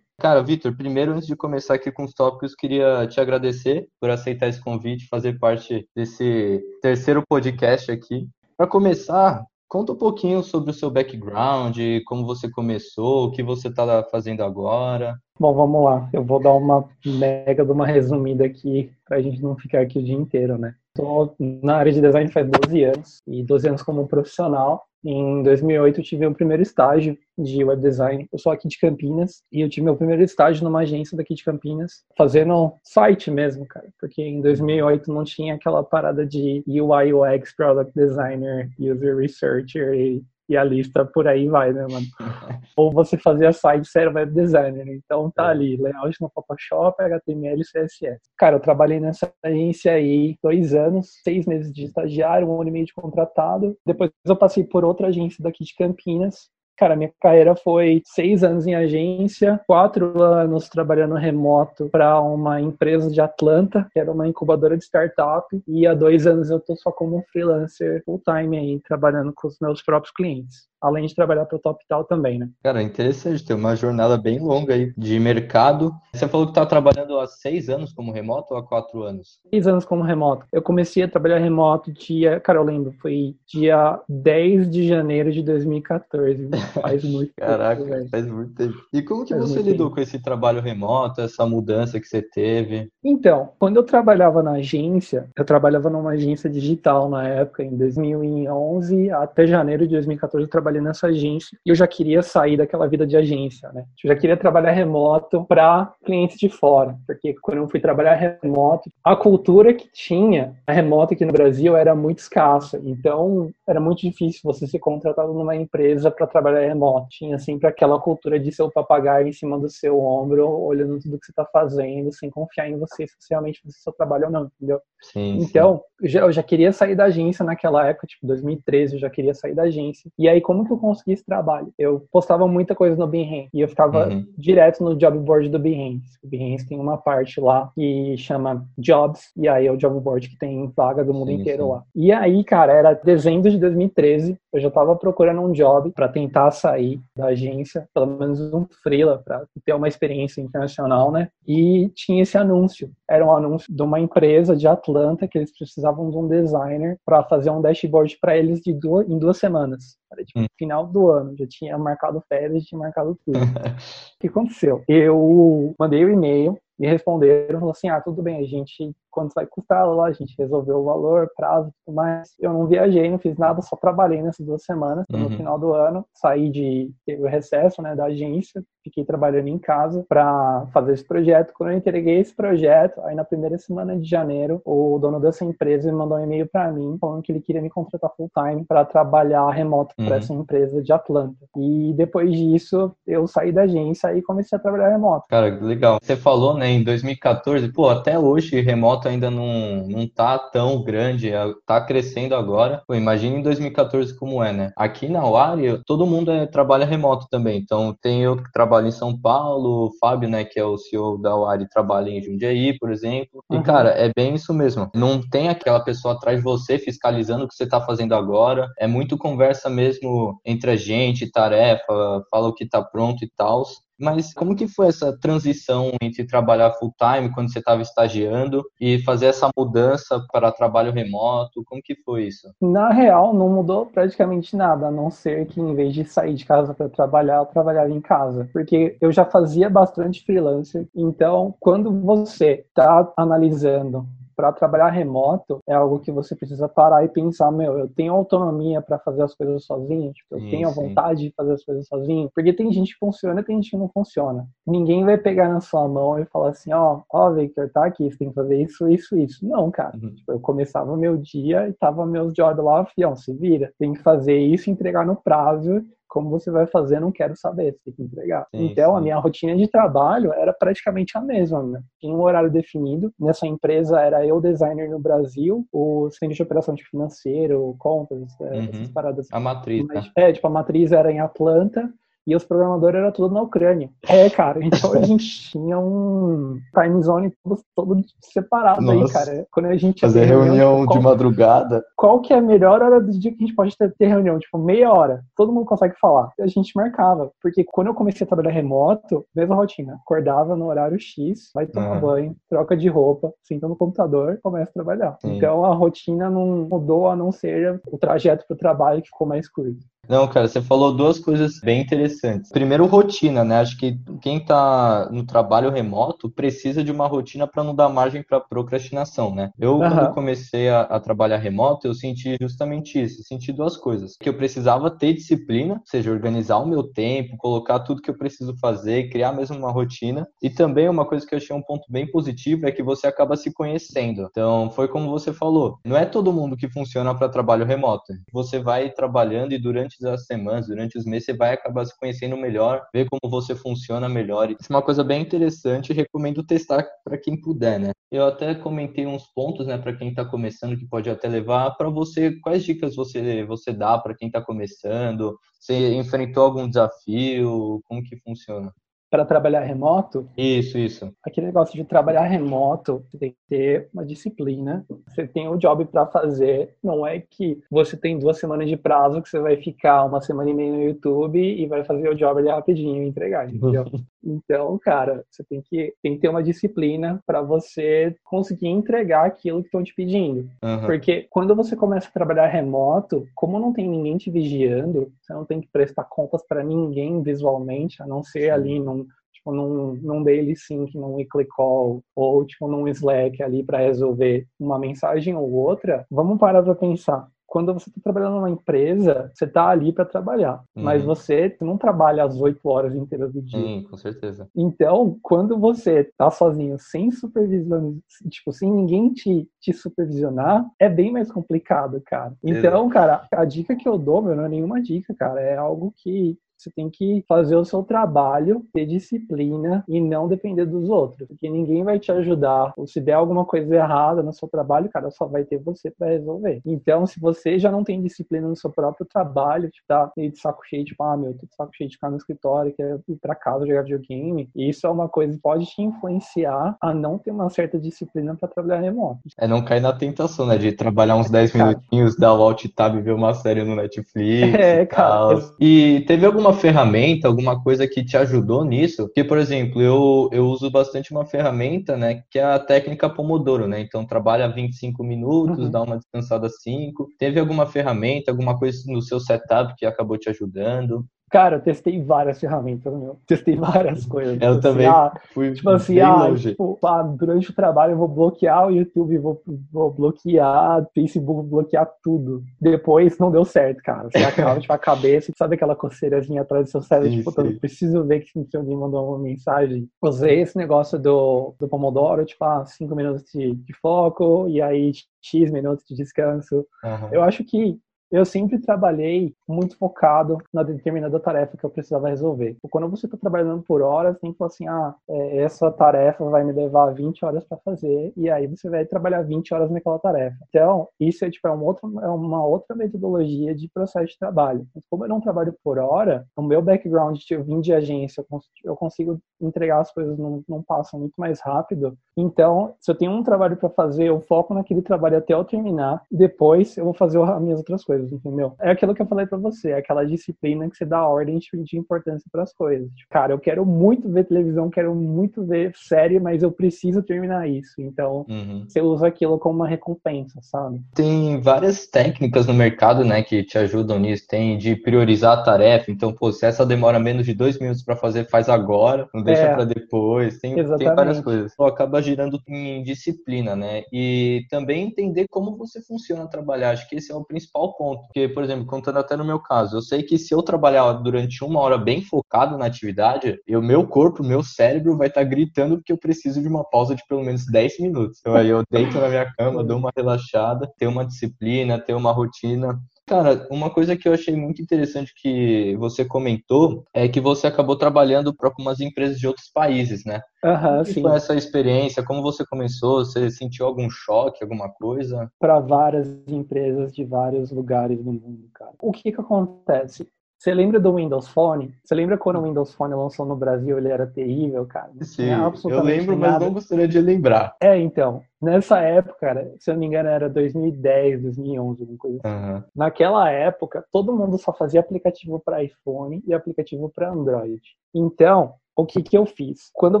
Cara, 0.20 0.42
Vitor, 0.42 0.76
primeiro, 0.76 1.12
antes 1.12 1.26
de 1.26 1.34
começar 1.34 1.76
aqui 1.76 1.90
com 1.90 2.04
os 2.04 2.12
tópicos, 2.12 2.54
queria 2.54 3.06
te 3.06 3.18
agradecer 3.22 3.88
por 3.98 4.10
aceitar 4.10 4.48
esse 4.48 4.60
convite, 4.60 5.08
fazer 5.08 5.38
parte 5.38 5.88
desse 5.96 6.60
terceiro 6.82 7.22
podcast 7.26 7.90
aqui. 7.90 8.28
Para 8.54 8.66
começar, 8.66 9.42
Conta 9.72 9.92
um 9.92 9.96
pouquinho 9.96 10.42
sobre 10.42 10.70
o 10.70 10.74
seu 10.74 10.90
background, 10.90 11.78
como 12.04 12.26
você 12.26 12.46
começou, 12.46 13.24
o 13.24 13.30
que 13.30 13.42
você 13.42 13.68
está 13.68 14.02
fazendo 14.02 14.42
agora. 14.42 15.16
Bom, 15.40 15.54
vamos 15.54 15.82
lá. 15.82 16.10
Eu 16.12 16.22
vou 16.22 16.38
dar 16.38 16.52
uma 16.52 16.86
mega 17.06 17.64
de 17.64 17.72
uma 17.72 17.86
resumida 17.86 18.44
aqui 18.44 18.92
para 19.08 19.16
a 19.16 19.22
gente 19.22 19.40
não 19.40 19.56
ficar 19.56 19.80
aqui 19.80 19.98
o 19.98 20.04
dia 20.04 20.14
inteiro, 20.14 20.58
né? 20.58 20.74
Estou 20.94 21.34
na 21.38 21.76
área 21.76 21.90
de 21.90 22.02
design 22.02 22.30
faz 22.30 22.46
12 22.50 22.84
anos 22.84 23.22
e 23.26 23.42
12 23.42 23.68
anos 23.68 23.82
como 23.82 24.06
profissional. 24.06 24.84
Em 25.02 25.42
2008 25.42 26.00
eu 26.00 26.04
tive 26.04 26.26
o 26.26 26.34
primeiro 26.34 26.62
estágio 26.62 27.16
de 27.38 27.64
web 27.64 27.80
design. 27.80 28.26
Eu 28.32 28.38
sou 28.38 28.52
aqui 28.52 28.68
de 28.68 28.78
Campinas 28.78 29.42
e 29.50 29.60
eu 29.60 29.68
tive 29.68 29.84
meu 29.84 29.96
primeiro 29.96 30.22
estágio 30.22 30.64
numa 30.64 30.80
agência 30.80 31.16
daqui 31.16 31.34
de 31.34 31.44
Campinas, 31.44 32.04
fazendo 32.16 32.74
site 32.82 33.30
mesmo, 33.30 33.66
cara. 33.66 33.88
Porque 33.98 34.22
em 34.22 34.40
2008 34.40 35.12
não 35.12 35.24
tinha 35.24 35.54
aquela 35.54 35.82
parada 35.82 36.26
de 36.26 36.62
UI 36.66 37.12
UX, 37.12 37.54
Product 37.54 37.92
Designer, 37.94 38.70
User 38.78 39.16
Researcher 39.16 39.94
e 39.94 40.22
e 40.52 40.56
a 40.56 40.64
lista 40.64 41.04
por 41.04 41.26
aí 41.26 41.48
vai, 41.48 41.72
né, 41.72 41.86
mano? 41.90 42.06
Ou 42.76 42.92
você 42.92 43.16
fazia 43.16 43.52
site, 43.52 43.88
era 43.96 44.12
web 44.12 44.32
designer, 44.34 44.84
né? 44.84 44.94
então 44.94 45.30
tá 45.30 45.48
é. 45.48 45.50
ali, 45.50 45.76
layout 45.76 46.20
no 46.20 46.30
Photoshop, 46.30 47.02
HTML 47.02 47.60
e 47.60 47.64
CSS. 47.64 48.20
Cara, 48.36 48.56
eu 48.56 48.60
trabalhei 48.60 49.00
nessa 49.00 49.32
agência 49.42 49.92
aí 49.92 50.36
dois 50.42 50.74
anos, 50.74 51.20
seis 51.22 51.46
meses 51.46 51.72
de 51.72 51.84
estagiário, 51.84 52.48
um 52.48 52.60
ano 52.60 52.68
e 52.68 52.72
meio 52.72 52.86
de 52.86 52.92
contratado. 52.92 53.76
Depois 53.86 54.10
eu 54.26 54.36
passei 54.36 54.64
por 54.64 54.84
outra 54.84 55.08
agência 55.08 55.42
daqui 55.42 55.64
de 55.64 55.74
Campinas, 55.74 56.50
Cara, 56.82 56.96
minha 56.96 57.12
carreira 57.20 57.54
foi 57.54 58.02
seis 58.04 58.42
anos 58.42 58.66
em 58.66 58.74
agência, 58.74 59.60
quatro 59.68 60.20
anos 60.20 60.68
trabalhando 60.68 61.14
remoto 61.14 61.88
para 61.88 62.20
uma 62.20 62.60
empresa 62.60 63.08
de 63.08 63.20
Atlanta, 63.20 63.86
que 63.92 64.00
era 64.00 64.10
uma 64.10 64.26
incubadora 64.26 64.76
de 64.76 64.82
startup, 64.82 65.46
e 65.68 65.86
há 65.86 65.94
dois 65.94 66.26
anos 66.26 66.50
eu 66.50 66.58
tô 66.58 66.74
só 66.74 66.90
como 66.90 67.24
freelancer 67.30 68.02
full 68.04 68.20
time 68.24 68.58
aí, 68.58 68.80
trabalhando 68.80 69.32
com 69.32 69.46
os 69.46 69.60
meus 69.60 69.80
próprios 69.80 70.12
clientes 70.12 70.71
além 70.82 71.06
de 71.06 71.14
trabalhar 71.14 71.46
para 71.46 71.56
o 71.56 71.60
Top 71.60 71.82
Tal 71.88 72.04
também, 72.04 72.38
né? 72.38 72.48
Cara, 72.62 72.82
interessante, 72.82 73.44
tem 73.44 73.56
uma 73.56 73.76
jornada 73.76 74.16
bem 74.18 74.38
longa 74.40 74.74
aí 74.74 74.92
de 74.98 75.18
mercado. 75.20 75.92
Você 76.12 76.26
falou 76.26 76.46
que 76.46 76.50
está 76.52 76.66
trabalhando 76.66 77.18
há 77.18 77.26
seis 77.26 77.68
anos 77.68 77.92
como 77.92 78.12
remoto 78.12 78.52
ou 78.54 78.60
há 78.60 78.62
quatro 78.66 79.02
anos? 79.02 79.38
Seis 79.50 79.66
anos 79.66 79.84
como 79.84 80.02
remoto. 80.02 80.44
Eu 80.52 80.60
comecei 80.62 81.02
a 81.02 81.08
trabalhar 81.08 81.38
remoto 81.38 81.92
dia, 81.92 82.40
cara, 82.40 82.58
eu 82.58 82.64
lembro, 82.64 82.92
foi 83.00 83.36
dia 83.46 84.00
10 84.08 84.68
de 84.68 84.86
janeiro 84.88 85.30
de 85.30 85.42
2014. 85.42 86.48
Faz 86.80 87.04
muito 87.04 87.32
Caraca, 87.38 87.84
tempo. 87.84 88.08
faz 88.10 88.26
muito 88.26 88.54
tempo. 88.54 88.74
E 88.92 89.02
como 89.02 89.24
que 89.24 89.34
faz 89.34 89.48
você 89.50 89.62
lidou 89.62 89.86
tempo. 89.86 89.94
com 89.96 90.00
esse 90.00 90.20
trabalho 90.20 90.60
remoto, 90.60 91.20
essa 91.20 91.46
mudança 91.46 92.00
que 92.00 92.06
você 92.06 92.20
teve? 92.22 92.88
Então, 93.04 93.50
quando 93.58 93.76
eu 93.76 93.82
trabalhava 93.82 94.42
na 94.42 94.52
agência, 94.52 95.28
eu 95.36 95.44
trabalhava 95.44 95.88
numa 95.88 96.10
agência 96.10 96.50
digital 96.50 97.08
na 97.08 97.26
época, 97.28 97.62
em 97.62 97.76
2011 97.76 99.10
até 99.10 99.46
janeiro 99.46 99.84
de 99.86 99.92
2014 99.92 100.44
eu 100.44 100.50
trabalhava 100.50 100.71
trabalhei 100.72 100.80
nessa 100.80 101.08
agência 101.08 101.58
e 101.64 101.70
eu 101.70 101.74
já 101.74 101.86
queria 101.86 102.22
sair 102.22 102.56
daquela 102.56 102.88
vida 102.88 103.06
de 103.06 103.16
agência, 103.16 103.70
né? 103.72 103.84
Eu 104.02 104.08
já 104.08 104.16
queria 104.16 104.36
trabalhar 104.36 104.72
remoto 104.72 105.44
para 105.44 105.92
clientes 106.04 106.38
de 106.38 106.48
fora, 106.48 106.96
porque 107.06 107.34
quando 107.40 107.58
eu 107.58 107.68
fui 107.68 107.80
trabalhar 107.80 108.14
remoto, 108.14 108.90
a 109.04 109.14
cultura 109.14 109.74
que 109.74 109.88
tinha 109.92 110.54
a 110.66 110.72
remota 110.72 111.14
aqui 111.14 111.24
no 111.24 111.32
Brasil 111.32 111.76
era 111.76 111.94
muito 111.94 112.18
escassa, 112.18 112.80
então 112.84 113.50
era 113.68 113.80
muito 113.80 114.00
difícil 114.00 114.40
você 114.44 114.66
ser 114.66 114.78
contratado 114.78 115.32
numa 115.32 115.54
empresa 115.54 116.10
para 116.10 116.26
trabalhar 116.26 116.60
remoto. 116.60 117.08
Tinha 117.10 117.38
sempre 117.38 117.68
aquela 117.68 118.00
cultura 118.00 118.38
de 118.38 118.50
ser 118.52 118.62
o 118.62 118.70
papagaio 118.70 119.28
em 119.28 119.32
cima 119.32 119.58
do 119.58 119.68
seu 119.68 120.00
ombro, 120.00 120.48
olhando 120.48 120.98
tudo 121.00 121.18
que 121.18 121.26
você 121.26 121.32
está 121.32 121.44
fazendo, 121.44 122.12
sem 122.12 122.30
confiar 122.30 122.68
em 122.68 122.78
você 122.78 123.06
se 123.06 123.14
você 123.18 123.34
realmente 123.34 123.60
faz 123.62 123.76
seu 123.76 123.92
trabalho 123.92 124.26
ou 124.26 124.30
não, 124.30 124.50
entendeu? 124.56 124.80
Sim, 125.02 125.38
então, 125.40 125.76
sim. 125.76 125.82
Eu, 126.02 126.08
já, 126.08 126.20
eu 126.20 126.32
já 126.32 126.42
queria 126.42 126.72
sair 126.72 126.94
da 126.94 127.04
agência 127.04 127.44
naquela 127.44 127.86
época, 127.86 128.06
tipo 128.06 128.26
2013, 128.26 128.94
eu 128.94 129.00
já 129.00 129.10
queria 129.10 129.34
sair 129.34 129.54
da 129.54 129.62
agência. 129.64 130.10
E 130.18 130.28
aí, 130.28 130.40
como 130.40 130.61
que 130.64 130.72
eu 130.72 130.78
consegui 130.78 131.12
esse 131.12 131.24
trabalho? 131.24 131.72
Eu 131.78 132.06
postava 132.10 132.46
muita 132.46 132.74
coisa 132.74 132.96
no 132.96 133.06
Behance 133.06 133.48
e 133.52 133.60
eu 133.60 133.68
ficava 133.68 134.08
uhum. 134.08 134.26
direto 134.36 134.82
no 134.82 134.96
job 134.96 135.18
board 135.18 135.48
do 135.48 135.58
Behance. 135.58 136.18
O 136.22 136.28
Behance 136.28 136.66
tem 136.66 136.78
uma 136.78 136.96
parte 136.96 137.40
lá 137.40 137.70
que 137.74 138.16
chama 138.16 138.66
Jobs, 138.78 139.30
e 139.36 139.48
aí 139.48 139.66
é 139.66 139.72
o 139.72 139.76
job 139.76 139.98
board 140.00 140.28
que 140.28 140.38
tem 140.38 140.70
vaga 140.76 141.04
do 141.04 141.14
mundo 141.14 141.28
sim, 141.28 141.40
inteiro 141.40 141.64
sim. 141.64 141.68
lá. 141.70 141.82
E 141.94 142.12
aí, 142.12 142.44
cara, 142.44 142.72
era 142.72 142.94
dezembro 142.94 143.50
de 143.50 143.58
2013, 143.58 144.36
eu 144.52 144.60
já 144.60 144.70
tava 144.70 144.94
procurando 144.96 145.40
um 145.40 145.52
job 145.52 145.90
para 145.92 146.08
tentar 146.08 146.50
sair 146.50 147.00
da 147.16 147.26
agência, 147.26 147.88
pelo 147.94 148.06
menos 148.06 148.40
um 148.52 148.66
freela, 148.82 149.22
para 149.24 149.44
ter 149.64 149.72
uma 149.72 149.88
experiência 149.88 150.40
internacional, 150.40 151.10
né? 151.10 151.28
E 151.46 151.90
tinha 151.94 152.22
esse 152.22 152.36
anúncio. 152.36 152.90
Era 153.08 153.24
um 153.24 153.32
anúncio 153.32 153.74
de 153.74 153.82
uma 153.82 153.98
empresa 153.98 154.54
de 154.54 154.66
Atlanta 154.66 155.26
que 155.26 155.38
eles 155.38 155.56
precisavam 155.56 156.10
de 156.10 156.16
um 156.16 156.28
designer 156.28 156.98
para 157.04 157.22
fazer 157.24 157.50
um 157.50 157.60
dashboard 157.60 158.18
para 158.20 158.36
eles 158.36 158.60
de 158.60 158.72
duas, 158.72 159.08
em 159.08 159.18
duas 159.18 159.38
semanas. 159.38 159.96
Tipo 160.26 160.40
hum. 160.40 160.46
Final 160.58 160.86
do 160.86 161.10
ano, 161.10 161.36
já 161.36 161.46
tinha 161.46 161.78
marcado 161.78 162.22
férias, 162.28 162.64
tinha 162.64 162.78
marcado 162.78 163.18
tudo. 163.24 163.38
o 164.16 164.18
que 164.20 164.28
aconteceu? 164.28 164.82
Eu 164.88 165.74
mandei 165.78 166.04
o 166.04 166.08
um 166.08 166.12
e-mail 166.12 166.58
e 166.78 166.86
responderam, 166.86 167.58
falou 167.58 167.72
assim, 167.72 167.88
ah, 167.88 168.00
tudo 168.00 168.22
bem, 168.22 168.38
a 168.38 168.46
gente 168.46 168.94
quanto 169.12 169.34
vai 169.34 169.46
custar 169.46 169.86
lá, 169.86 170.06
a 170.06 170.12
gente 170.12 170.34
resolveu 170.38 170.78
o 170.78 170.84
valor, 170.84 171.30
prazo 171.36 171.68
e 171.68 171.72
tudo 171.84 171.94
mais. 171.94 172.30
Eu 172.40 172.52
não 172.52 172.66
viajei, 172.66 173.10
não 173.10 173.18
fiz 173.18 173.36
nada, 173.36 173.60
só 173.60 173.76
trabalhei 173.76 174.22
nessas 174.22 174.44
duas 174.44 174.64
semanas. 174.64 175.04
Uhum. 175.12 175.20
No 175.20 175.30
final 175.30 175.58
do 175.58 175.74
ano, 175.74 176.04
saí 176.14 176.48
de 176.48 176.90
teve 177.04 177.22
o 177.22 177.28
recesso, 177.28 177.82
né, 177.82 177.94
da 177.94 178.06
agência, 178.06 178.64
fiquei 178.82 179.04
trabalhando 179.04 179.48
em 179.48 179.58
casa 179.58 180.04
para 180.08 180.66
fazer 180.72 180.94
esse 180.94 181.06
projeto. 181.06 181.52
Quando 181.54 181.70
eu 181.70 181.76
entreguei 181.76 182.18
esse 182.18 182.34
projeto, 182.34 183.00
aí 183.02 183.14
na 183.14 183.24
primeira 183.24 183.58
semana 183.58 183.96
de 183.96 184.08
janeiro, 184.08 184.62
o 184.64 184.98
dono 184.98 185.20
dessa 185.20 185.44
empresa 185.44 185.92
me 185.92 185.96
mandou 185.96 186.16
um 186.16 186.24
e-mail 186.24 186.48
para 186.50 186.72
mim 186.72 186.96
falando 186.98 187.22
que 187.22 187.30
ele 187.30 187.40
queria 187.40 187.60
me 187.60 187.68
contratar 187.68 188.10
full 188.16 188.30
time 188.36 188.64
para 188.64 188.84
trabalhar 188.84 189.48
remoto 189.50 189.94
uhum. 189.98 190.06
para 190.06 190.16
essa 190.16 190.32
empresa 190.32 190.82
de 190.82 190.92
Atlanta. 190.92 191.36
E 191.56 191.92
depois 191.94 192.32
disso, 192.32 192.92
eu 193.06 193.26
saí 193.26 193.52
da 193.52 193.62
agência 193.62 194.16
e 194.16 194.22
comecei 194.22 194.56
a 194.56 194.60
trabalhar 194.60 194.88
remoto. 194.88 195.26
Cara, 195.28 195.54
legal. 195.60 195.98
Você 196.02 196.16
falou, 196.16 196.54
né, 196.54 196.61
em 196.68 196.82
2014, 196.82 197.72
pô, 197.72 197.88
até 197.88 198.18
hoje 198.18 198.60
remoto 198.60 199.08
ainda 199.08 199.30
não, 199.30 199.86
não 199.88 200.08
tá 200.08 200.38
tão 200.38 200.82
grande, 200.82 201.30
é, 201.30 201.40
tá 201.66 201.80
crescendo 201.80 202.34
agora. 202.34 202.82
Pô, 202.86 202.94
imagina 202.94 203.38
em 203.38 203.42
2014 203.42 204.16
como 204.18 204.42
é, 204.42 204.52
né? 204.52 204.72
Aqui 204.76 205.08
na 205.08 205.24
Wari, 205.24 205.82
todo 205.86 206.06
mundo 206.06 206.30
é, 206.30 206.46
trabalha 206.46 206.86
remoto 206.86 207.26
também. 207.30 207.58
Então, 207.58 207.96
tem 208.00 208.22
eu 208.22 208.36
que 208.36 208.52
trabalho 208.52 208.88
em 208.88 208.92
São 208.92 209.18
Paulo, 209.18 209.86
o 209.86 209.92
Fábio, 209.98 210.28
né, 210.28 210.44
que 210.44 210.58
é 210.58 210.64
o 210.64 210.78
CEO 210.78 211.18
da 211.18 211.34
Wari, 211.34 211.68
trabalha 211.68 212.10
em 212.10 212.22
Jundiaí, 212.22 212.76
por 212.78 212.90
exemplo. 212.90 213.42
E, 213.50 213.56
uhum. 213.56 213.62
cara, 213.62 213.90
é 213.90 214.10
bem 214.14 214.34
isso 214.34 214.52
mesmo. 214.52 214.90
Não 214.94 215.20
tem 215.20 215.48
aquela 215.48 215.80
pessoa 215.80 216.14
atrás 216.14 216.38
de 216.38 216.44
você 216.44 216.78
fiscalizando 216.78 217.44
o 217.44 217.48
que 217.48 217.54
você 217.54 217.66
tá 217.66 217.80
fazendo 217.80 218.14
agora. 218.14 218.68
É 218.78 218.86
muito 218.86 219.18
conversa 219.18 219.68
mesmo 219.68 220.40
entre 220.44 220.72
a 220.72 220.76
gente, 220.76 221.30
tarefa, 221.30 222.22
fala 222.30 222.48
o 222.48 222.54
que 222.54 222.66
tá 222.66 222.82
pronto 222.82 223.24
e 223.24 223.30
tal. 223.36 223.64
Mas 224.02 224.34
como 224.34 224.56
que 224.56 224.66
foi 224.66 224.88
essa 224.88 225.16
transição 225.16 225.92
entre 226.02 226.26
trabalhar 226.26 226.72
full 226.72 226.92
time 226.98 227.32
quando 227.32 227.52
você 227.52 227.60
estava 227.60 227.82
estagiando 227.82 228.64
e 228.80 228.98
fazer 229.04 229.26
essa 229.26 229.48
mudança 229.56 230.20
para 230.32 230.50
trabalho 230.50 230.92
remoto? 230.92 231.62
Como 231.64 231.80
que 231.80 231.94
foi 231.94 232.24
isso? 232.24 232.52
Na 232.60 232.90
real, 232.90 233.32
não 233.32 233.48
mudou 233.48 233.86
praticamente 233.86 234.56
nada, 234.56 234.88
a 234.88 234.90
não 234.90 235.08
ser 235.08 235.46
que 235.46 235.60
em 235.60 235.74
vez 235.74 235.94
de 235.94 236.04
sair 236.04 236.34
de 236.34 236.44
casa 236.44 236.74
para 236.74 236.88
trabalhar, 236.88 237.36
eu 237.36 237.46
trabalhava 237.46 237.90
em 237.90 238.00
casa, 238.00 238.48
porque 238.52 238.96
eu 239.00 239.12
já 239.12 239.24
fazia 239.24 239.70
bastante 239.70 240.24
freelancer. 240.24 240.88
Então, 240.94 241.54
quando 241.60 241.92
você 242.00 242.64
está 242.68 243.12
analisando 243.16 244.06
para 244.34 244.52
trabalhar 244.52 244.90
remoto 244.90 245.60
é 245.66 245.74
algo 245.74 246.00
que 246.00 246.10
você 246.10 246.34
precisa 246.34 246.68
parar 246.68 247.04
e 247.04 247.08
pensar, 247.08 247.50
meu, 247.50 247.78
eu 247.78 247.88
tenho 247.88 248.12
autonomia 248.12 248.80
para 248.80 248.98
fazer 248.98 249.22
as 249.22 249.34
coisas 249.34 249.64
sozinho, 249.64 250.12
tipo, 250.12 250.36
eu 250.36 250.40
sim, 250.40 250.50
tenho 250.50 250.68
a 250.68 250.72
vontade 250.72 251.20
sim. 251.20 251.28
de 251.28 251.34
fazer 251.34 251.52
as 251.52 251.64
coisas 251.64 251.86
sozinho, 251.86 252.30
porque 252.34 252.52
tem 252.52 252.72
gente 252.72 252.92
que 252.92 252.98
funciona 252.98 253.40
e 253.40 253.44
tem 253.44 253.56
gente 253.56 253.70
que 253.70 253.76
não 253.76 253.88
funciona. 253.88 254.46
Ninguém 254.66 255.04
vai 255.04 255.18
pegar 255.18 255.48
na 255.48 255.60
sua 255.60 255.88
mão 255.88 256.18
e 256.18 256.24
falar 256.26 256.50
assim, 256.50 256.72
ó, 256.72 256.96
oh, 256.96 257.02
ó, 257.12 257.28
oh, 257.28 257.34
Victor, 257.34 257.70
tá 257.70 257.84
aqui, 257.84 258.10
você 258.10 258.18
tem 258.18 258.28
que 258.28 258.34
fazer 258.34 258.62
isso, 258.62 258.88
isso, 258.88 259.16
isso. 259.16 259.46
Não, 259.46 259.70
cara. 259.70 259.96
Uhum. 259.96 260.14
Tipo, 260.14 260.32
eu 260.32 260.40
começava 260.40 260.92
o 260.92 260.96
meu 260.96 261.16
dia 261.16 261.68
e 261.68 261.72
tava 261.72 262.06
meus 262.06 262.32
jobs 262.32 262.64
lá, 262.64 262.84
fião, 262.86 263.16
se 263.16 263.32
vira. 263.34 263.72
Tem 263.78 263.92
que 263.92 264.02
fazer 264.02 264.38
isso, 264.38 264.70
entregar 264.70 265.06
no 265.06 265.16
prazo 265.16 265.84
Como 266.12 266.28
você 266.28 266.50
vai 266.50 266.66
fazer, 266.66 267.00
não 267.00 267.10
quero 267.10 267.34
saber, 267.34 267.72
você 267.72 267.80
tem 267.86 267.94
que 267.94 268.02
entregar. 268.02 268.46
Sim, 268.54 268.66
então, 268.66 268.92
sim. 268.92 268.98
a 268.98 269.00
minha 269.00 269.16
rotina 269.16 269.56
de 269.56 269.66
trabalho 269.66 270.30
era 270.34 270.52
praticamente 270.52 271.16
a 271.16 271.22
mesma, 271.22 271.62
né? 271.62 271.80
Tinha 271.98 272.14
um 272.14 272.20
horário 272.20 272.50
definido. 272.50 273.10
Nessa 273.18 273.46
empresa 273.46 273.98
era 273.98 274.26
eu 274.26 274.38
designer 274.38 274.90
no 274.90 274.98
Brasil, 274.98 275.66
o 275.72 276.10
centro 276.10 276.36
de 276.36 276.42
operação 276.42 276.74
de 276.74 276.84
financeiro, 276.84 277.74
contas, 277.78 278.38
é, 278.42 278.44
uhum. 278.44 278.68
essas 278.74 278.90
paradas. 278.90 279.26
A 279.32 279.40
matriz, 279.40 279.86
Mas, 279.86 280.04
né? 280.04 280.12
É, 280.16 280.32
tipo, 280.34 280.46
a 280.46 280.50
matriz 280.50 280.92
era 280.92 281.10
em 281.10 281.18
Atlanta 281.18 281.90
e 282.26 282.36
os 282.36 282.44
programadores 282.44 283.00
eram 283.00 283.12
tudo 283.12 283.34
na 283.34 283.42
Ucrânia. 283.42 283.90
É, 284.08 284.28
cara, 284.30 284.64
então 284.64 284.92
a 284.92 285.02
gente 285.02 285.24
tinha 285.50 285.78
um 285.78 286.58
time 286.74 287.02
zone 287.02 287.32
todo, 287.42 287.60
todo 287.74 288.02
separado 288.20 288.80
Nossa. 288.80 289.18
aí, 289.18 289.26
cara. 289.26 289.46
Quando 289.50 289.66
a 289.66 289.76
gente 289.76 290.00
fazer 290.00 290.24
reunião, 290.24 290.44
reunião 290.44 290.86
qual, 290.86 290.98
de 290.98 291.04
madrugada. 291.04 291.84
Qual 291.96 292.20
que 292.20 292.32
é 292.32 292.38
a 292.38 292.42
melhor 292.42 292.82
hora 292.82 293.00
do 293.00 293.10
dia 293.10 293.30
que 293.30 293.42
a 293.42 293.46
gente 293.46 293.56
pode 293.56 293.76
ter, 293.76 293.92
ter, 293.96 294.06
reunião? 294.06 294.38
Tipo, 294.38 294.58
meia 294.58 294.92
hora. 294.92 295.24
Todo 295.36 295.52
mundo 295.52 295.66
consegue 295.66 295.94
falar. 296.00 296.30
A 296.40 296.46
gente 296.46 296.74
marcava. 296.76 297.30
Porque 297.42 297.64
quando 297.64 297.88
eu 297.88 297.94
comecei 297.94 298.24
a 298.24 298.28
trabalhar 298.28 298.50
remoto, 298.50 299.26
mesma 299.34 299.54
rotina. 299.54 299.98
Acordava 300.02 300.56
no 300.56 300.66
horário 300.66 300.98
X, 300.98 301.50
vai 301.54 301.66
tomar 301.66 301.94
uhum. 301.94 302.00
banho, 302.00 302.36
troca 302.48 302.76
de 302.76 302.88
roupa, 302.88 303.32
senta 303.42 303.68
no 303.68 303.76
computador, 303.76 304.38
começa 304.42 304.70
a 304.70 304.74
trabalhar. 304.74 305.16
Sim. 305.20 305.36
Então 305.36 305.64
a 305.64 305.74
rotina 305.74 306.30
não 306.30 306.68
mudou 306.68 307.08
a 307.08 307.16
não 307.16 307.32
ser 307.32 307.80
o 307.90 307.98
trajeto 307.98 308.44
pro 308.46 308.56
trabalho 308.56 309.02
que 309.02 309.08
ficou 309.08 309.26
mais 309.26 309.48
curto. 309.48 309.78
Não, 310.08 310.26
cara, 310.26 310.48
você 310.48 310.60
falou 310.60 310.92
duas 310.92 311.20
coisas 311.20 311.60
bem 311.60 311.80
interessantes. 311.80 312.50
Primeiro, 312.50 312.86
rotina, 312.86 313.44
né? 313.44 313.60
Acho 313.60 313.78
que 313.78 313.98
quem 314.20 314.38
está 314.38 315.08
no 315.12 315.24
trabalho 315.24 315.70
remoto 315.70 316.28
precisa 316.28 316.82
de 316.82 316.90
uma 316.90 317.06
rotina 317.06 317.46
para 317.46 317.62
não 317.62 317.74
dar 317.74 317.88
margem 317.88 318.22
para 318.22 318.40
procrastinação, 318.40 319.32
né? 319.32 319.50
Eu, 319.58 319.74
uhum. 319.74 319.88
quando 319.88 320.14
comecei 320.14 320.68
a, 320.68 320.82
a, 320.82 320.98
trabalhar 320.98 321.36
remoto, 321.36 321.86
eu 321.86 321.94
senti 321.94 322.36
justamente 322.40 323.00
isso. 323.00 323.22
senti 323.22 323.52
duas 323.52 323.76
coisas. 323.76 324.16
Que 324.20 324.28
eu 324.28 324.36
precisava 324.36 324.90
ter 324.90 325.14
disciplina, 325.14 325.74
ou 325.74 325.80
seja, 325.84 326.10
organizar 326.10 326.58
o 326.58 326.66
meu 326.66 326.82
tempo, 326.82 327.36
colocar 327.36 327.78
tudo 327.80 328.02
que 328.02 328.10
eu 328.10 328.18
preciso 328.18 328.56
fazer, 328.56 329.08
criar 329.08 329.32
mesmo 329.32 329.56
uma 329.56 329.70
rotina. 329.70 330.26
E 330.42 330.50
também 330.50 330.88
uma 330.88 331.06
coisa 331.06 331.24
que 331.24 331.32
eu 331.32 331.38
achei 331.38 331.54
um 331.54 331.62
ponto 331.62 331.84
bem 331.88 332.10
positivo 332.10 332.66
é 332.66 332.72
que 332.72 332.82
você 332.82 333.06
acaba 333.06 333.36
se 333.36 333.52
conhecendo. 333.52 334.26
Então, 334.30 334.68
foi 334.72 334.88
como 334.88 335.10
você 335.10 335.32
falou. 335.32 335.78
Não 335.84 335.96
é 335.96 336.04
todo 336.04 336.32
mundo 336.32 336.56
que 336.56 336.68
funciona 336.68 337.14
para 337.14 337.28
trabalho 337.28 337.64
remoto. 337.64 338.12
Você 338.32 338.58
vai 338.58 338.90
trabalhando 338.90 339.52
e 339.52 339.58
durante 339.58 339.91
durante 339.98 340.20
as 340.20 340.26
semanas, 340.26 340.66
durante 340.66 340.98
os 340.98 341.04
meses, 341.04 341.26
você 341.26 341.32
vai 341.32 341.54
acabar 341.54 341.84
se 341.84 341.96
conhecendo 341.98 342.36
melhor, 342.36 342.86
ver 342.92 343.06
como 343.08 343.30
você 343.30 343.54
funciona 343.54 344.08
melhor. 344.08 344.50
Isso 344.50 344.70
é 344.70 344.74
uma 344.74 344.82
coisa 344.82 345.02
bem 345.04 345.22
interessante, 345.22 345.92
recomendo 345.92 346.44
testar 346.44 346.86
para 347.04 347.18
quem 347.18 347.40
puder, 347.40 347.78
né? 347.80 347.92
Eu 348.10 348.26
até 348.26 348.54
comentei 348.54 349.06
uns 349.06 349.26
pontos, 349.34 349.66
né, 349.66 349.78
para 349.78 349.96
quem 349.96 350.10
está 350.10 350.24
começando, 350.24 350.76
que 350.76 350.86
pode 350.86 351.08
até 351.08 351.28
levar 351.28 351.70
para 351.72 351.88
você, 351.88 352.38
quais 352.40 352.64
dicas 352.64 352.94
você, 352.94 353.44
você 353.44 353.72
dá 353.72 353.98
para 353.98 354.14
quem 354.14 354.28
está 354.28 354.40
começando? 354.42 355.38
Você 355.58 355.94
enfrentou 355.94 356.44
algum 356.44 356.68
desafio? 356.68 357.80
Como 357.84 358.02
que 358.02 358.16
funciona? 358.18 358.72
Para 359.12 359.26
trabalhar 359.26 359.60
remoto. 359.60 360.26
Isso, 360.38 360.78
isso. 360.78 361.14
Aquele 361.22 361.48
negócio 361.48 361.74
de 361.74 361.84
trabalhar 361.84 362.22
remoto, 362.22 363.04
você 363.10 363.18
tem 363.18 363.30
que 363.32 363.36
ter 363.46 363.90
uma 363.92 364.06
disciplina. 364.06 364.86
Você 365.06 365.26
tem 365.26 365.46
o 365.46 365.52
um 365.52 365.58
job 365.58 365.84
para 365.84 366.06
fazer. 366.06 366.74
Não 366.82 367.06
é 367.06 367.20
que 367.20 367.60
você 367.70 367.94
tem 367.94 368.18
duas 368.18 368.38
semanas 368.38 368.70
de 368.70 368.76
prazo 368.78 369.20
que 369.20 369.28
você 369.28 369.38
vai 369.38 369.58
ficar 369.58 370.06
uma 370.06 370.22
semana 370.22 370.48
e 370.48 370.54
meia 370.54 370.72
no 370.72 370.82
YouTube 370.82 371.38
e 371.38 371.66
vai 371.66 371.84
fazer 371.84 372.08
o 372.08 372.14
job 372.14 372.40
ali 372.40 372.48
rapidinho 372.48 373.02
e 373.02 373.08
entregar, 373.08 373.52
entendeu? 373.52 373.84
então, 374.24 374.78
cara, 374.78 375.24
você 375.30 375.42
tem 375.44 375.60
que, 375.60 375.94
tem 376.02 376.14
que 376.14 376.20
ter 376.20 376.28
uma 376.28 376.42
disciplina 376.42 377.22
para 377.26 377.42
você 377.42 378.14
conseguir 378.24 378.68
entregar 378.68 379.26
aquilo 379.26 379.60
que 379.60 379.68
estão 379.68 379.82
te 379.82 379.94
pedindo. 379.94 380.48
Uhum. 380.62 380.86
Porque 380.86 381.26
quando 381.30 381.54
você 381.54 381.74
começa 381.74 382.08
a 382.08 382.12
trabalhar 382.12 382.46
remoto, 382.46 383.26
como 383.34 383.58
não 383.58 383.72
tem 383.72 383.88
ninguém 383.88 384.16
te 384.16 384.30
vigiando, 384.30 385.12
você 385.20 385.32
não 385.32 385.44
tem 385.44 385.60
que 385.60 385.68
prestar 385.68 386.04
contas 386.04 386.42
para 386.46 386.62
ninguém 386.62 387.22
visualmente, 387.22 388.02
a 388.02 388.06
não 388.06 388.22
ser 388.22 388.50
ali 388.50 388.78
num 388.78 389.06
tipo, 389.32 389.52
num, 389.52 389.94
num 389.94 390.22
daily 390.22 390.54
sync, 390.54 390.96
num 390.96 391.14
weekly 391.14 391.46
call, 391.46 392.02
ou 392.14 392.44
tipo 392.46 392.68
num 392.68 392.86
Slack 392.88 393.42
ali 393.42 393.64
para 393.64 393.78
resolver 393.78 394.46
uma 394.58 394.78
mensagem 394.78 395.34
ou 395.34 395.50
outra, 395.50 396.06
vamos 396.10 396.38
parar 396.38 396.62
para 396.62 396.74
pensar 396.74 397.26
quando 397.52 397.74
você 397.74 397.90
está 397.90 398.00
trabalhando 398.02 398.36
numa 398.36 398.48
empresa, 398.48 399.30
você 399.34 399.44
está 399.44 399.68
ali 399.68 399.92
para 399.92 400.06
trabalhar, 400.06 400.64
uhum. 400.74 400.84
mas 400.84 401.04
você 401.04 401.54
não 401.60 401.76
trabalha 401.76 402.24
as 402.24 402.40
oito 402.40 402.66
horas 402.66 402.94
inteiras 402.94 403.30
do 403.30 403.42
dia. 403.42 403.60
Sim, 403.60 403.82
com 403.90 403.96
certeza. 403.98 404.48
Então, 404.56 405.18
quando 405.20 405.58
você 405.58 405.98
está 405.98 406.30
sozinho, 406.30 406.78
sem 406.78 407.10
supervisão, 407.10 407.98
tipo, 408.30 408.54
sem 408.54 408.72
ninguém 408.72 409.12
te, 409.12 409.46
te 409.60 409.70
supervisionar, 409.70 410.64
é 410.80 410.88
bem 410.88 411.12
mais 411.12 411.30
complicado, 411.30 412.00
cara. 412.06 412.32
Então, 412.42 412.88
cara, 412.88 413.26
a 413.30 413.44
dica 413.44 413.76
que 413.76 413.86
eu 413.86 413.98
dou, 413.98 414.22
meu, 414.22 414.34
não 414.34 414.46
é 414.46 414.48
nenhuma 414.48 414.80
dica, 414.80 415.14
cara, 415.14 415.38
é 415.38 415.54
algo 415.54 415.92
que 415.94 416.38
você 416.62 416.70
tem 416.70 416.88
que 416.88 417.24
fazer 417.26 417.56
o 417.56 417.64
seu 417.64 417.82
trabalho, 417.82 418.64
ter 418.72 418.86
disciplina 418.86 419.84
e 419.88 420.00
não 420.00 420.28
depender 420.28 420.64
dos 420.64 420.88
outros, 420.88 421.26
porque 421.26 421.48
ninguém 421.48 421.82
vai 421.82 421.98
te 421.98 422.12
ajudar. 422.12 422.72
Ou 422.76 422.86
se 422.86 423.00
der 423.00 423.14
alguma 423.14 423.44
coisa 423.44 423.74
errada 423.74 424.22
no 424.22 424.32
seu 424.32 424.48
trabalho, 424.48 424.88
cara, 424.88 425.10
só 425.10 425.26
vai 425.26 425.44
ter 425.44 425.58
você 425.58 425.90
para 425.90 426.08
resolver. 426.08 426.60
Então, 426.64 427.06
se 427.06 427.18
você 427.18 427.58
já 427.58 427.70
não 427.70 427.82
tem 427.82 428.00
disciplina 428.00 428.48
no 428.48 428.56
seu 428.56 428.70
próprio 428.70 429.06
trabalho, 429.06 429.70
tipo, 429.70 429.86
tá 429.88 430.10
meio 430.16 430.30
de 430.30 430.38
saco 430.38 430.62
cheio, 430.64 430.84
tipo, 430.84 431.02
ah, 431.02 431.16
meu, 431.16 431.34
tô 431.34 431.46
de 431.46 431.54
saco 431.54 431.72
cheio 431.74 431.90
de 431.90 431.96
ficar 431.96 432.10
no 432.10 432.16
escritório, 432.16 432.74
quer 432.74 433.00
ir 433.08 433.16
para 433.16 433.34
casa 433.34 433.66
jogar 433.66 433.82
videogame, 433.82 434.48
isso 434.54 434.86
é 434.86 434.90
uma 434.90 435.08
coisa 435.08 435.34
que 435.34 435.42
pode 435.42 435.66
te 435.66 435.82
influenciar 435.82 436.76
a 436.80 436.94
não 436.94 437.18
ter 437.18 437.30
uma 437.30 437.50
certa 437.50 437.78
disciplina 437.78 438.36
para 438.36 438.48
trabalhar 438.48 438.80
remoto. 438.80 439.20
É 439.38 439.46
não 439.46 439.64
cair 439.64 439.80
na 439.80 439.92
tentação, 439.92 440.46
né, 440.46 440.56
de 440.56 440.72
trabalhar 440.72 441.16
uns 441.16 441.30
10 441.30 441.54
minutinhos, 441.54 442.16
dar 442.16 442.34
o 442.34 442.42
alt 442.42 442.64
tab 442.74 442.96
e 442.96 443.00
ver 443.00 443.12
uma 443.12 443.34
série 443.34 443.64
no 443.64 443.74
Netflix. 443.74 444.12
É, 444.62 444.86
cara. 444.86 445.40
E 445.58 446.04
teve 446.06 446.24
alguma 446.24 446.51
ferramenta, 446.52 447.28
alguma 447.28 447.62
coisa 447.62 447.86
que 447.86 448.04
te 448.04 448.16
ajudou 448.16 448.64
nisso? 448.64 449.10
Que, 449.14 449.24
por 449.24 449.38
exemplo, 449.38 449.80
eu, 449.80 450.28
eu 450.32 450.46
uso 450.46 450.70
bastante 450.70 451.10
uma 451.10 451.24
ferramenta, 451.24 451.96
né, 451.96 452.22
que 452.30 452.38
é 452.38 452.44
a 452.44 452.58
técnica 452.58 453.08
Pomodoro, 453.08 453.66
né? 453.66 453.80
Então, 453.80 454.06
trabalha 454.06 454.48
25 454.48 455.02
minutos, 455.04 455.58
uhum. 455.58 455.70
dá 455.70 455.82
uma 455.82 455.96
descansada 455.98 456.48
5. 456.48 457.08
Teve 457.18 457.40
alguma 457.40 457.66
ferramenta, 457.66 458.30
alguma 458.30 458.58
coisa 458.58 458.78
no 458.86 459.02
seu 459.02 459.20
setup 459.20 459.74
que 459.76 459.86
acabou 459.86 460.18
te 460.18 460.28
ajudando? 460.28 461.06
Cara, 461.32 461.56
eu 461.56 461.60
testei 461.62 461.98
várias 462.04 462.38
ferramentas, 462.38 462.92
meu. 462.92 463.18
Testei 463.26 463.56
várias 463.56 464.04
coisas. 464.06 464.34
eu 464.38 464.50
tipo 464.50 464.60
também 464.60 464.86
assim, 464.86 464.96
ah, 464.96 465.20
fui 465.32 465.52
tipo 465.54 465.70
assim, 465.70 465.98
ah, 465.98 466.34
tipo, 466.36 466.78
ah, 466.84 467.02
durante 467.02 467.50
o 467.50 467.54
trabalho 467.54 467.92
eu 467.92 467.96
vou 467.96 468.06
bloquear 468.06 468.66
o 468.66 468.70
YouTube, 468.70 469.16
vou, 469.16 469.42
vou 469.72 469.90
bloquear 469.90 470.82
o 470.82 470.86
Facebook, 470.94 471.48
vou 471.48 471.62
bloquear 471.62 471.90
tudo. 472.02 472.44
Depois 472.60 473.18
não 473.18 473.30
deu 473.30 473.46
certo, 473.46 473.82
cara. 473.82 474.10
Você 474.10 474.18
acaba, 474.18 474.60
tipo, 474.60 474.72
a 474.74 474.78
cabeça, 474.78 475.32
sabe 475.34 475.54
aquela 475.54 475.74
coceirazinha 475.74 476.42
atrás 476.42 476.66
do 476.66 476.70
seu 476.70 476.82
cérebro? 476.82 477.10
Sim, 477.10 477.22
tipo, 477.22 477.40
eu 477.40 477.58
preciso 477.58 478.04
ver 478.04 478.20
que 478.20 478.44
se 478.44 478.56
alguém 478.56 478.76
mandou 478.76 479.08
uma 479.08 479.18
mensagem. 479.18 479.88
Usei 480.02 480.42
esse 480.42 480.58
negócio 480.58 480.98
do, 480.98 481.54
do 481.58 481.66
Pomodoro, 481.66 482.26
tipo, 482.26 482.44
ah, 482.44 482.62
cinco 482.66 482.94
minutos 482.94 483.24
de, 483.32 483.54
de 483.54 483.72
foco, 483.80 484.46
e 484.50 484.60
aí 484.60 484.92
X 485.22 485.50
minutos 485.50 485.86
de 485.88 485.96
descanso. 485.96 486.66
Uhum. 486.84 487.08
Eu 487.10 487.22
acho 487.22 487.42
que 487.42 487.80
eu 488.12 488.26
sempre 488.26 488.58
trabalhei 488.58 489.34
muito 489.48 489.76
focado 489.78 490.36
na 490.52 490.62
determinada 490.62 491.18
tarefa 491.18 491.56
que 491.56 491.64
eu 491.64 491.70
precisava 491.70 492.10
resolver. 492.10 492.56
Quando 492.70 492.88
você 492.90 493.06
está 493.06 493.16
trabalhando 493.16 493.62
por 493.62 493.80
horas, 493.80 494.18
tem 494.18 494.32
que 494.32 494.38
falar 494.38 494.48
assim, 494.48 494.68
ah, 494.68 494.94
é, 495.08 495.38
essa 495.38 495.70
tarefa 495.70 496.22
vai 496.28 496.44
me 496.44 496.52
levar 496.52 496.92
20 496.92 497.24
horas 497.24 497.42
para 497.42 497.56
fazer, 497.64 498.12
e 498.14 498.28
aí 498.28 498.46
você 498.46 498.68
vai 498.68 498.84
trabalhar 498.84 499.22
20 499.22 499.54
horas 499.54 499.70
naquela 499.70 499.98
tarefa. 499.98 500.36
Então, 500.50 500.88
isso 501.00 501.24
é, 501.24 501.30
tipo, 501.30 501.48
é, 501.48 501.50
uma, 501.50 501.64
outra, 501.64 501.88
é 502.02 502.08
uma 502.08 502.44
outra 502.44 502.76
metodologia 502.76 503.54
de 503.54 503.66
processo 503.70 504.12
de 504.12 504.18
trabalho. 504.18 504.66
Como 504.90 505.04
eu 505.04 505.08
não 505.08 505.20
trabalho 505.20 505.54
por 505.64 505.78
hora, 505.78 506.26
o 506.36 506.42
meu 506.42 506.60
background, 506.60 507.18
eu 507.30 507.42
vim 507.42 507.60
de 507.60 507.72
agência, 507.72 508.22
eu 508.62 508.76
consigo 508.76 509.18
entregar 509.40 509.80
as 509.80 509.90
coisas 509.90 510.18
num, 510.18 510.44
num 510.46 510.62
passo 510.62 510.98
muito 510.98 511.14
mais 511.16 511.40
rápido. 511.40 511.96
Então, 512.14 512.74
se 512.78 512.90
eu 512.90 512.94
tenho 512.94 513.12
um 513.12 513.22
trabalho 513.22 513.56
para 513.56 513.70
fazer, 513.70 514.04
eu 514.04 514.20
foco 514.20 514.52
naquele 514.52 514.82
trabalho 514.82 515.16
até 515.16 515.32
eu 515.32 515.44
terminar, 515.44 516.02
depois 516.10 516.76
eu 516.76 516.84
vou 516.84 516.94
fazer 516.94 517.18
as 517.22 517.40
minhas 517.40 517.58
outras 517.58 517.82
coisas 517.82 518.01
coisas, 518.02 518.12
entendeu? 518.12 518.54
É 518.60 518.70
aquilo 518.70 518.94
que 518.94 519.02
eu 519.02 519.06
falei 519.06 519.26
para 519.26 519.38
você, 519.38 519.70
é 519.70 519.76
aquela 519.76 520.04
disciplina 520.04 520.68
que 520.68 520.76
você 520.76 520.84
dá 520.84 521.06
ordem 521.06 521.38
de 521.38 521.78
importância 521.78 522.28
para 522.30 522.42
as 522.42 522.52
coisas. 522.52 522.90
Tipo, 522.94 523.10
cara, 523.10 523.32
eu 523.32 523.38
quero 523.38 523.64
muito 523.64 524.08
ver 524.08 524.24
televisão, 524.24 524.70
quero 524.70 524.94
muito 524.94 525.44
ver 525.44 525.72
série, 525.74 526.18
mas 526.18 526.42
eu 526.42 526.50
preciso 526.50 527.02
terminar 527.02 527.48
isso. 527.48 527.80
Então, 527.80 528.26
uhum. 528.28 528.64
você 528.66 528.80
usa 528.80 529.06
aquilo 529.06 529.38
como 529.38 529.56
uma 529.56 529.68
recompensa, 529.68 530.40
sabe? 530.42 530.80
Tem 530.94 531.40
várias 531.40 531.86
técnicas 531.86 532.46
no 532.46 532.54
mercado, 532.54 533.04
né, 533.04 533.22
que 533.22 533.42
te 533.42 533.58
ajudam 533.58 533.98
nisso. 533.98 534.26
Tem 534.28 534.58
de 534.58 534.76
priorizar 534.76 535.38
a 535.38 535.42
tarefa. 535.42 535.90
Então, 535.90 536.12
pô, 536.12 536.32
se 536.32 536.46
essa 536.46 536.66
demora 536.66 536.98
menos 536.98 537.26
de 537.26 537.34
dois 537.34 537.58
minutos 537.58 537.82
para 537.82 537.96
fazer, 537.96 538.28
faz 538.28 538.48
agora, 538.48 539.08
não 539.14 539.22
deixa 539.22 539.42
é, 539.42 539.54
para 539.54 539.64
depois. 539.64 540.38
Tem, 540.38 540.54
tem 540.54 540.94
várias 540.94 541.20
coisas. 541.20 541.54
Pô, 541.54 541.64
acaba 541.64 542.02
girando 542.02 542.40
em 542.48 542.82
disciplina, 542.82 543.54
né? 543.54 543.82
E 543.92 544.44
também 544.50 544.86
entender 544.86 545.26
como 545.28 545.56
você 545.56 545.80
funciona 545.82 546.28
trabalhar. 546.28 546.70
Acho 546.70 546.88
que 546.88 546.96
esse 546.96 547.12
é 547.12 547.14
o 547.14 547.24
principal 547.24 547.74
ponto 547.76 547.91
ponto. 547.92 548.06
Porque, 548.06 548.28
por 548.28 548.42
exemplo, 548.42 548.66
contando 548.66 548.98
até 548.98 549.16
no 549.16 549.24
meu 549.24 549.38
caso, 549.38 549.76
eu 549.76 549.82
sei 549.82 550.02
que 550.02 550.18
se 550.18 550.34
eu 550.34 550.42
trabalhar 550.42 550.92
durante 550.94 551.44
uma 551.44 551.60
hora 551.60 551.78
bem 551.78 552.02
focado 552.02 552.56
na 552.56 552.66
atividade, 552.66 553.38
o 553.48 553.60
meu 553.60 553.86
corpo, 553.86 554.22
o 554.22 554.26
meu 554.26 554.42
cérebro 554.42 554.96
vai 554.96 555.08
estar 555.08 555.22
tá 555.22 555.26
gritando 555.26 555.80
que 555.82 555.92
eu 555.92 555.98
preciso 555.98 556.40
de 556.40 556.48
uma 556.48 556.64
pausa 556.64 556.94
de 556.94 557.02
pelo 557.06 557.22
menos 557.22 557.46
10 557.46 557.80
minutos. 557.80 558.18
Então 558.20 558.34
aí 558.34 558.48
eu 558.48 558.62
deito 558.70 558.98
na 558.98 559.08
minha 559.08 559.32
cama, 559.34 559.64
dou 559.64 559.78
uma 559.78 559.90
relaxada, 559.96 560.70
ter 560.78 560.86
uma 560.86 561.04
disciplina, 561.04 561.78
ter 561.78 561.94
uma 561.94 562.12
rotina 562.12 562.78
cara, 563.12 563.46
uma 563.50 563.68
coisa 563.68 563.94
que 563.94 564.08
eu 564.08 564.14
achei 564.14 564.34
muito 564.34 564.62
interessante 564.62 565.12
que 565.14 565.76
você 565.76 566.02
comentou 566.02 566.84
é 566.94 567.06
que 567.06 567.20
você 567.20 567.46
acabou 567.46 567.76
trabalhando 567.76 568.34
para 568.34 568.48
algumas 568.48 568.80
empresas 568.80 569.18
de 569.18 569.26
outros 569.26 569.50
países, 569.52 570.02
né? 570.04 570.22
Aham, 570.42 570.82
sim. 570.84 571.02
foi 571.02 571.14
essa 571.14 571.34
experiência? 571.34 572.02
Como 572.02 572.22
você 572.22 572.44
começou? 572.46 573.04
Você 573.04 573.30
sentiu 573.30 573.66
algum 573.66 573.90
choque, 573.90 574.42
alguma 574.42 574.70
coisa? 574.70 575.30
Para 575.38 575.60
várias 575.60 576.08
empresas 576.26 576.92
de 576.94 577.04
vários 577.04 577.50
lugares 577.50 577.98
do 577.98 578.12
mundo, 578.12 578.48
cara. 578.54 578.72
O 578.80 578.90
que 578.90 579.12
que 579.12 579.20
acontece? 579.20 580.08
Você 580.42 580.52
lembra 580.52 580.80
do 580.80 580.96
Windows 580.96 581.28
Phone? 581.28 581.72
Você 581.84 581.94
lembra 581.94 582.18
quando 582.18 582.40
o 582.40 582.42
Windows 582.42 582.74
Phone 582.74 582.92
lançou 582.94 583.24
no 583.24 583.36
Brasil? 583.36 583.78
Ele 583.78 583.86
era 583.86 584.08
terrível, 584.08 584.66
cara. 584.66 584.90
Sim, 585.02 585.30
eu 585.70 585.80
lembro, 585.84 586.18
mas 586.18 586.32
nada. 586.32 586.44
não 586.44 586.52
gostaria 586.52 586.88
de 586.88 587.00
lembrar. 587.00 587.54
É, 587.60 587.78
então, 587.78 588.24
nessa 588.40 588.80
época, 588.80 589.14
cara, 589.20 589.54
se 589.60 589.70
eu 589.70 589.74
não 589.74 589.78
me 589.78 589.86
engano, 589.86 590.08
era 590.08 590.28
2010, 590.28 591.22
2011, 591.22 591.82
alguma 591.82 591.96
coisa 591.96 592.18
assim. 592.24 592.28
Aham. 592.28 592.64
Naquela 592.74 593.30
época, 593.30 593.84
todo 593.92 594.12
mundo 594.12 594.36
só 594.36 594.52
fazia 594.52 594.80
aplicativo 594.80 595.38
para 595.38 595.62
iPhone 595.62 596.20
e 596.26 596.34
aplicativo 596.34 596.90
para 596.92 597.12
Android. 597.12 597.62
Então, 597.94 598.54
o 598.74 598.86
que 598.86 599.02
que 599.02 599.16
eu 599.16 599.26
fiz? 599.26 599.70
Quando 599.74 600.00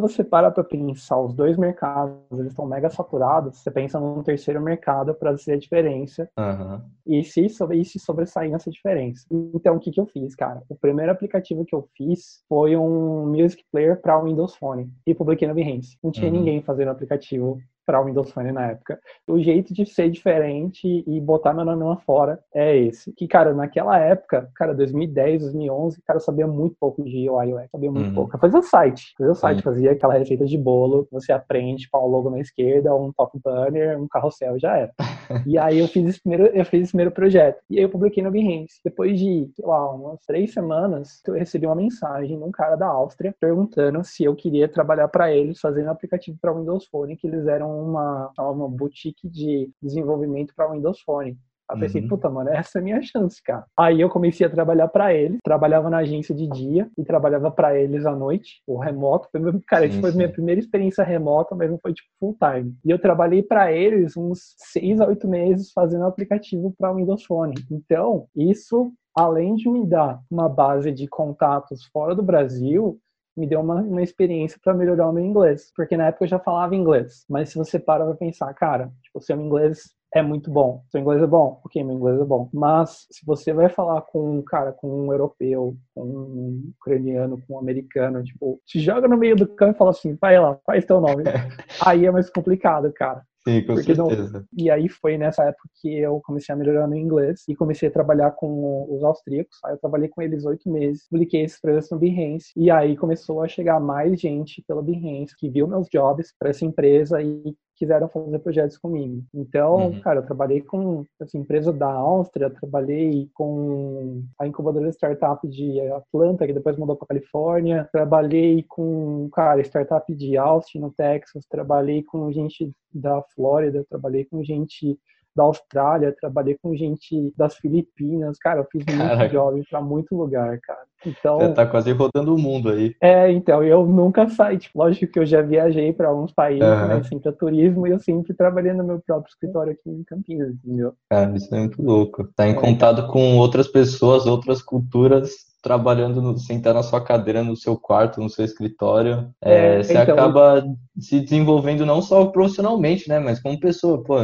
você 0.00 0.24
para 0.24 0.50
para 0.50 0.64
pensar 0.64 1.20
os 1.20 1.34
dois 1.34 1.56
mercados, 1.58 2.16
eles 2.32 2.52
estão 2.52 2.66
mega 2.66 2.88
saturados, 2.88 3.58
você 3.58 3.70
pensa 3.70 4.00
num 4.00 4.22
terceiro 4.22 4.60
mercado 4.62 5.14
para 5.14 5.36
ser 5.36 5.52
a 5.52 5.58
diferença 5.58 6.28
Aham. 6.38 6.82
e 7.06 7.22
se, 7.22 7.48
sobre, 7.50 7.78
e 7.80 7.84
se 7.84 7.98
sobressair 7.98 8.50
nessa 8.50 8.70
diferença. 8.70 9.26
Então, 9.30 9.76
o 9.76 9.80
que 9.80 9.90
que 9.90 10.00
eu 10.00 10.06
fiz, 10.06 10.34
cara? 10.34 10.62
O 10.68 10.74
primeiro 10.74 11.12
aplicativo 11.12 11.64
que 11.64 11.74
eu 11.74 11.86
fiz 11.96 12.42
foi 12.48 12.76
um 12.76 13.26
Music 13.26 13.62
Player 13.70 14.00
para 14.00 14.18
o 14.18 14.24
Windows 14.24 14.54
Phone 14.56 14.90
e 15.06 15.14
publiquei 15.14 15.46
no 15.46 15.54
Behance. 15.54 15.98
Não 16.02 16.10
tinha 16.10 16.30
Uhum. 16.30 16.38
ninguém 16.38 16.62
fazendo 16.62 16.88
aplicativo 16.90 17.58
para 17.84 18.00
o 18.00 18.04
Windows 18.04 18.30
Phone 18.30 18.52
na 18.52 18.68
época. 18.70 18.98
O 19.28 19.38
jeito 19.40 19.72
de 19.74 19.84
ser 19.86 20.10
diferente 20.10 21.04
e 21.06 21.20
botar 21.20 21.52
meu 21.52 21.64
nome 21.64 21.82
lá 21.84 21.96
fora 21.98 22.38
é 22.54 22.76
esse. 22.76 23.12
Que, 23.12 23.26
cara, 23.26 23.52
naquela 23.54 23.98
época, 23.98 24.48
cara, 24.54 24.74
2010, 24.74 25.42
2011, 25.42 26.00
cara, 26.02 26.16
eu 26.18 26.20
sabia 26.22 26.46
muito 26.46 26.76
pouco 26.78 27.02
de 27.04 27.28
UI 27.28 27.52
UX, 27.54 27.70
sabia 27.70 27.90
muito 27.90 28.08
Uhum. 28.08 28.14
pouco. 28.14 28.36
Eu 28.36 28.40
fazia 28.40 28.58
o 28.58 28.62
site, 28.62 29.14
fazia 29.16 29.32
o 29.32 29.34
site, 29.34 29.56
Sim. 29.58 29.62
fazia 29.64 29.92
aquela 29.92 30.14
receita 30.14 30.44
de 30.44 30.58
bolo, 30.58 31.06
você 31.10 31.32
aprende, 31.32 31.88
pôr 31.90 32.02
um 32.04 32.06
logo 32.06 32.30
na 32.30 32.40
esquerda, 32.40 32.94
um 32.94 33.12
top 33.12 33.38
banner, 33.42 34.00
um 34.00 34.08
carrossel, 34.08 34.58
já 34.58 34.76
era. 34.76 34.92
E 35.46 35.58
aí 35.58 35.78
eu 35.78 35.88
fiz 35.88 36.06
esse 36.06 36.20
primeiro, 36.20 36.46
eu 36.46 36.64
fiz 36.64 36.82
esse 36.82 36.92
primeiro 36.92 37.10
projeto. 37.10 37.62
E 37.68 37.78
aí 37.78 37.82
eu 37.82 37.90
publiquei 37.90 38.22
no 38.22 38.30
Behance. 38.30 38.80
Depois 38.84 39.18
de, 39.18 39.50
sei 39.54 39.66
lá, 39.66 39.90
umas 39.94 40.24
três 40.24 40.52
semanas, 40.52 41.22
eu 41.26 41.34
recebi 41.34 41.66
uma 41.66 41.74
mensagem 41.74 42.38
de 42.38 42.44
um 42.44 42.50
cara 42.50 42.76
da 42.76 42.86
Áustria 42.86 43.34
perguntando 43.38 44.02
se 44.04 44.24
eu 44.24 44.34
queria 44.34 44.68
trabalhar 44.68 45.08
para 45.08 45.32
eles 45.32 45.60
fazendo 45.60 45.90
aplicativo 45.90 46.38
para 46.40 46.52
Windows 46.52 46.86
Phone, 46.86 47.16
que 47.16 47.26
eles 47.26 47.46
eram 47.46 47.70
uma, 47.82 48.30
uma 48.38 48.68
boutique 48.68 49.28
de 49.28 49.70
desenvolvimento 49.82 50.54
para 50.54 50.70
Windows 50.70 51.00
Phone. 51.00 51.36
Aí 51.72 51.76
eu 51.76 51.80
pensei, 51.80 52.02
Uhum. 52.02 52.08
puta, 52.08 52.28
mano, 52.28 52.50
essa 52.50 52.78
é 52.78 52.80
a 52.80 52.84
minha 52.84 53.00
chance, 53.02 53.42
cara. 53.42 53.64
Aí 53.76 54.00
eu 54.00 54.08
comecei 54.10 54.46
a 54.46 54.50
trabalhar 54.50 54.88
para 54.88 55.14
eles, 55.14 55.38
trabalhava 55.42 55.88
na 55.88 55.98
agência 55.98 56.34
de 56.34 56.46
dia 56.48 56.88
e 56.98 57.04
trabalhava 57.04 57.50
para 57.50 57.78
eles 57.78 58.04
à 58.04 58.14
noite, 58.14 58.62
o 58.66 58.78
remoto. 58.78 59.28
Foi 59.30 59.40
meu, 59.40 59.60
cara, 59.66 59.90
Sim, 59.90 60.00
foi 60.00 60.10
sim. 60.10 60.16
minha 60.18 60.30
primeira 60.30 60.60
experiência 60.60 61.04
remota, 61.04 61.54
mas 61.54 61.70
não 61.70 61.78
foi 61.78 61.92
tipo 61.94 62.08
full 62.20 62.36
time. 62.38 62.74
E 62.84 62.90
eu 62.90 62.98
trabalhei 62.98 63.42
para 63.42 63.72
eles 63.72 64.16
uns 64.16 64.54
seis 64.58 65.00
a 65.00 65.06
oito 65.06 65.26
meses 65.26 65.72
fazendo 65.72 66.04
aplicativo 66.04 66.74
para 66.78 66.92
Windows 66.92 67.24
Phone. 67.24 67.54
Então, 67.70 68.26
isso, 68.36 68.92
além 69.16 69.54
de 69.54 69.68
me 69.68 69.86
dar 69.86 70.20
uma 70.30 70.48
base 70.48 70.92
de 70.92 71.08
contatos 71.08 71.84
fora 71.92 72.14
do 72.14 72.22
Brasil, 72.22 72.98
me 73.36 73.46
deu 73.46 73.60
uma, 73.60 73.76
uma 73.76 74.02
experiência 74.02 74.58
para 74.62 74.74
melhorar 74.74 75.08
o 75.08 75.12
meu 75.12 75.24
inglês. 75.24 75.72
Porque 75.74 75.96
na 75.96 76.08
época 76.08 76.24
eu 76.24 76.28
já 76.28 76.38
falava 76.38 76.76
inglês. 76.76 77.24
Mas 77.30 77.48
se 77.48 77.56
você 77.56 77.78
para 77.78 78.04
pra 78.04 78.14
pensar, 78.14 78.52
cara, 78.52 78.92
tipo, 79.02 79.20
seu 79.22 79.40
inglês 79.40 79.90
é 80.14 80.22
muito 80.22 80.50
bom. 80.50 80.82
Seu 80.90 81.00
inglês 81.00 81.22
é 81.22 81.26
bom? 81.26 81.60
Ok, 81.64 81.82
meu 81.82 81.96
inglês 81.96 82.20
é 82.20 82.24
bom. 82.24 82.48
Mas 82.52 83.06
se 83.10 83.24
você 83.24 83.52
vai 83.52 83.68
falar 83.68 84.02
com 84.02 84.38
um 84.38 84.42
cara, 84.42 84.72
com 84.72 84.88
um 85.06 85.12
europeu, 85.12 85.74
com 85.94 86.02
um 86.04 86.70
ucraniano, 86.78 87.40
com 87.46 87.54
um 87.54 87.58
americano, 87.58 88.22
tipo, 88.22 88.60
te 88.66 88.78
joga 88.78 89.08
no 89.08 89.16
meio 89.16 89.36
do 89.36 89.46
campo 89.46 89.74
e 89.74 89.78
fala 89.78 89.90
assim, 89.90 90.16
vai 90.20 90.38
lá, 90.38 90.58
faz 90.66 90.84
teu 90.84 91.00
nome. 91.00 91.24
Aí 91.86 92.04
é 92.06 92.10
mais 92.10 92.28
complicado, 92.30 92.92
cara. 92.92 93.22
Sim, 93.44 93.60
com 93.66 93.74
Porque 93.74 93.92
não- 93.94 94.06
certeza. 94.08 94.44
E 94.56 94.70
aí 94.70 94.88
foi 94.88 95.18
nessa 95.18 95.42
época 95.42 95.68
que 95.80 95.98
eu 95.98 96.20
comecei 96.24 96.54
a 96.54 96.56
melhorar 96.56 96.86
meu 96.86 96.96
inglês 96.98 97.42
e 97.48 97.56
comecei 97.56 97.88
a 97.88 97.92
trabalhar 97.92 98.30
com 98.32 98.86
os 98.88 99.02
austríacos. 99.02 99.58
Aí 99.64 99.74
eu 99.74 99.78
trabalhei 99.78 100.08
com 100.08 100.22
eles 100.22 100.44
oito 100.44 100.70
meses, 100.70 101.08
publiquei 101.08 101.42
esses 101.42 101.60
projetos 101.60 101.90
no 101.90 101.98
Behance 101.98 102.52
e 102.56 102.70
aí 102.70 102.96
começou 102.96 103.42
a 103.42 103.48
chegar 103.48 103.80
mais 103.80 104.20
gente 104.20 104.62
pelo 104.68 104.80
Behance 104.80 105.34
que 105.36 105.50
viu 105.50 105.66
meus 105.66 105.88
jobs 105.88 106.32
para 106.38 106.50
essa 106.50 106.64
empresa 106.64 107.20
e 107.20 107.56
quiseram 107.82 108.08
fazer 108.08 108.38
projetos 108.38 108.78
comigo. 108.78 109.24
Então, 109.34 109.86
Uhum. 109.88 110.00
cara, 110.00 110.20
eu 110.20 110.24
trabalhei 110.24 110.60
com 110.60 111.04
essa 111.20 111.36
empresa 111.36 111.72
da 111.72 111.90
Áustria, 111.90 112.48
trabalhei 112.48 113.28
com 113.34 114.22
a 114.38 114.46
incubadora 114.46 114.86
de 114.88 114.94
startup 114.94 115.46
de 115.48 115.80
Atlanta, 115.90 116.46
que 116.46 116.52
depois 116.52 116.76
mudou 116.76 116.94
para 116.94 117.08
Califórnia, 117.08 117.88
trabalhei 117.92 118.64
com, 118.68 119.28
cara, 119.32 119.60
startup 119.62 120.14
de 120.14 120.36
Austin, 120.36 120.78
no 120.78 120.92
Texas, 120.92 121.44
trabalhei 121.50 122.04
com 122.04 122.30
gente 122.30 122.70
da 122.94 123.20
Flórida, 123.34 123.84
trabalhei 123.90 124.24
com 124.24 124.44
gente 124.44 124.96
da 125.34 125.42
Austrália, 125.44 126.14
trabalhei 126.20 126.56
com 126.62 126.76
gente 126.76 127.32
das 127.36 127.56
Filipinas, 127.56 128.38
cara, 128.38 128.60
eu 128.60 128.66
fiz 128.70 128.84
muito 128.86 128.98
Caraca. 129.08 129.28
job 129.28 129.64
para 129.68 129.80
muito 129.80 130.14
lugar, 130.14 130.60
cara. 130.60 130.84
Então, 131.04 131.38
Você 131.38 131.52
tá 131.54 131.66
quase 131.66 131.90
rodando 131.92 132.34
o 132.34 132.38
mundo 132.38 132.68
aí. 132.70 132.94
é, 133.00 133.30
então, 133.32 133.62
eu 133.64 133.84
nunca 133.86 134.28
saí, 134.28 134.58
tipo, 134.58 134.78
lógico 134.78 135.12
que 135.12 135.18
eu 135.18 135.26
já 135.26 135.42
viajei 135.42 135.92
para 135.92 136.08
alguns 136.08 136.32
países, 136.32 136.62
Aham. 136.62 136.86
mas 136.88 137.06
sempre 137.08 137.28
a 137.28 137.32
turismo 137.32 137.86
e 137.86 137.90
eu 137.90 137.98
sempre 137.98 138.32
trabalhei 138.34 138.72
no 138.72 138.84
meu 138.84 139.00
próprio 139.04 139.30
escritório 139.30 139.72
aqui 139.72 139.90
em 139.90 140.04
Campinas, 140.04 140.54
entendeu? 140.64 140.92
Cara, 141.10 141.36
isso 141.36 141.54
é 141.54 141.58
muito 141.58 141.82
louco. 141.82 142.28
Tá 142.36 142.46
em 142.46 142.52
É. 142.52 142.54
contato 142.54 143.06
com 143.08 143.36
outras 143.38 143.66
pessoas, 143.68 144.26
outras 144.26 144.62
culturas, 144.62 145.30
trabalhando, 145.62 146.20
no, 146.20 146.36
sentar 146.38 146.74
na 146.74 146.82
sua 146.82 147.00
cadeira, 147.00 147.44
no 147.44 147.54
seu 147.54 147.76
quarto, 147.78 148.20
no 148.20 148.28
seu 148.28 148.44
escritório. 148.44 149.30
É, 149.40 149.76
É, 149.78 149.82
você 149.84 149.92
então- 149.92 150.14
acaba 150.14 150.64
se 150.98 151.20
desenvolvendo 151.20 151.86
não 151.86 152.02
só 152.02 152.26
profissionalmente, 152.26 153.08
né, 153.08 153.20
mas 153.20 153.40
como 153.40 153.58
pessoa. 153.60 154.02
Pô, 154.02 154.16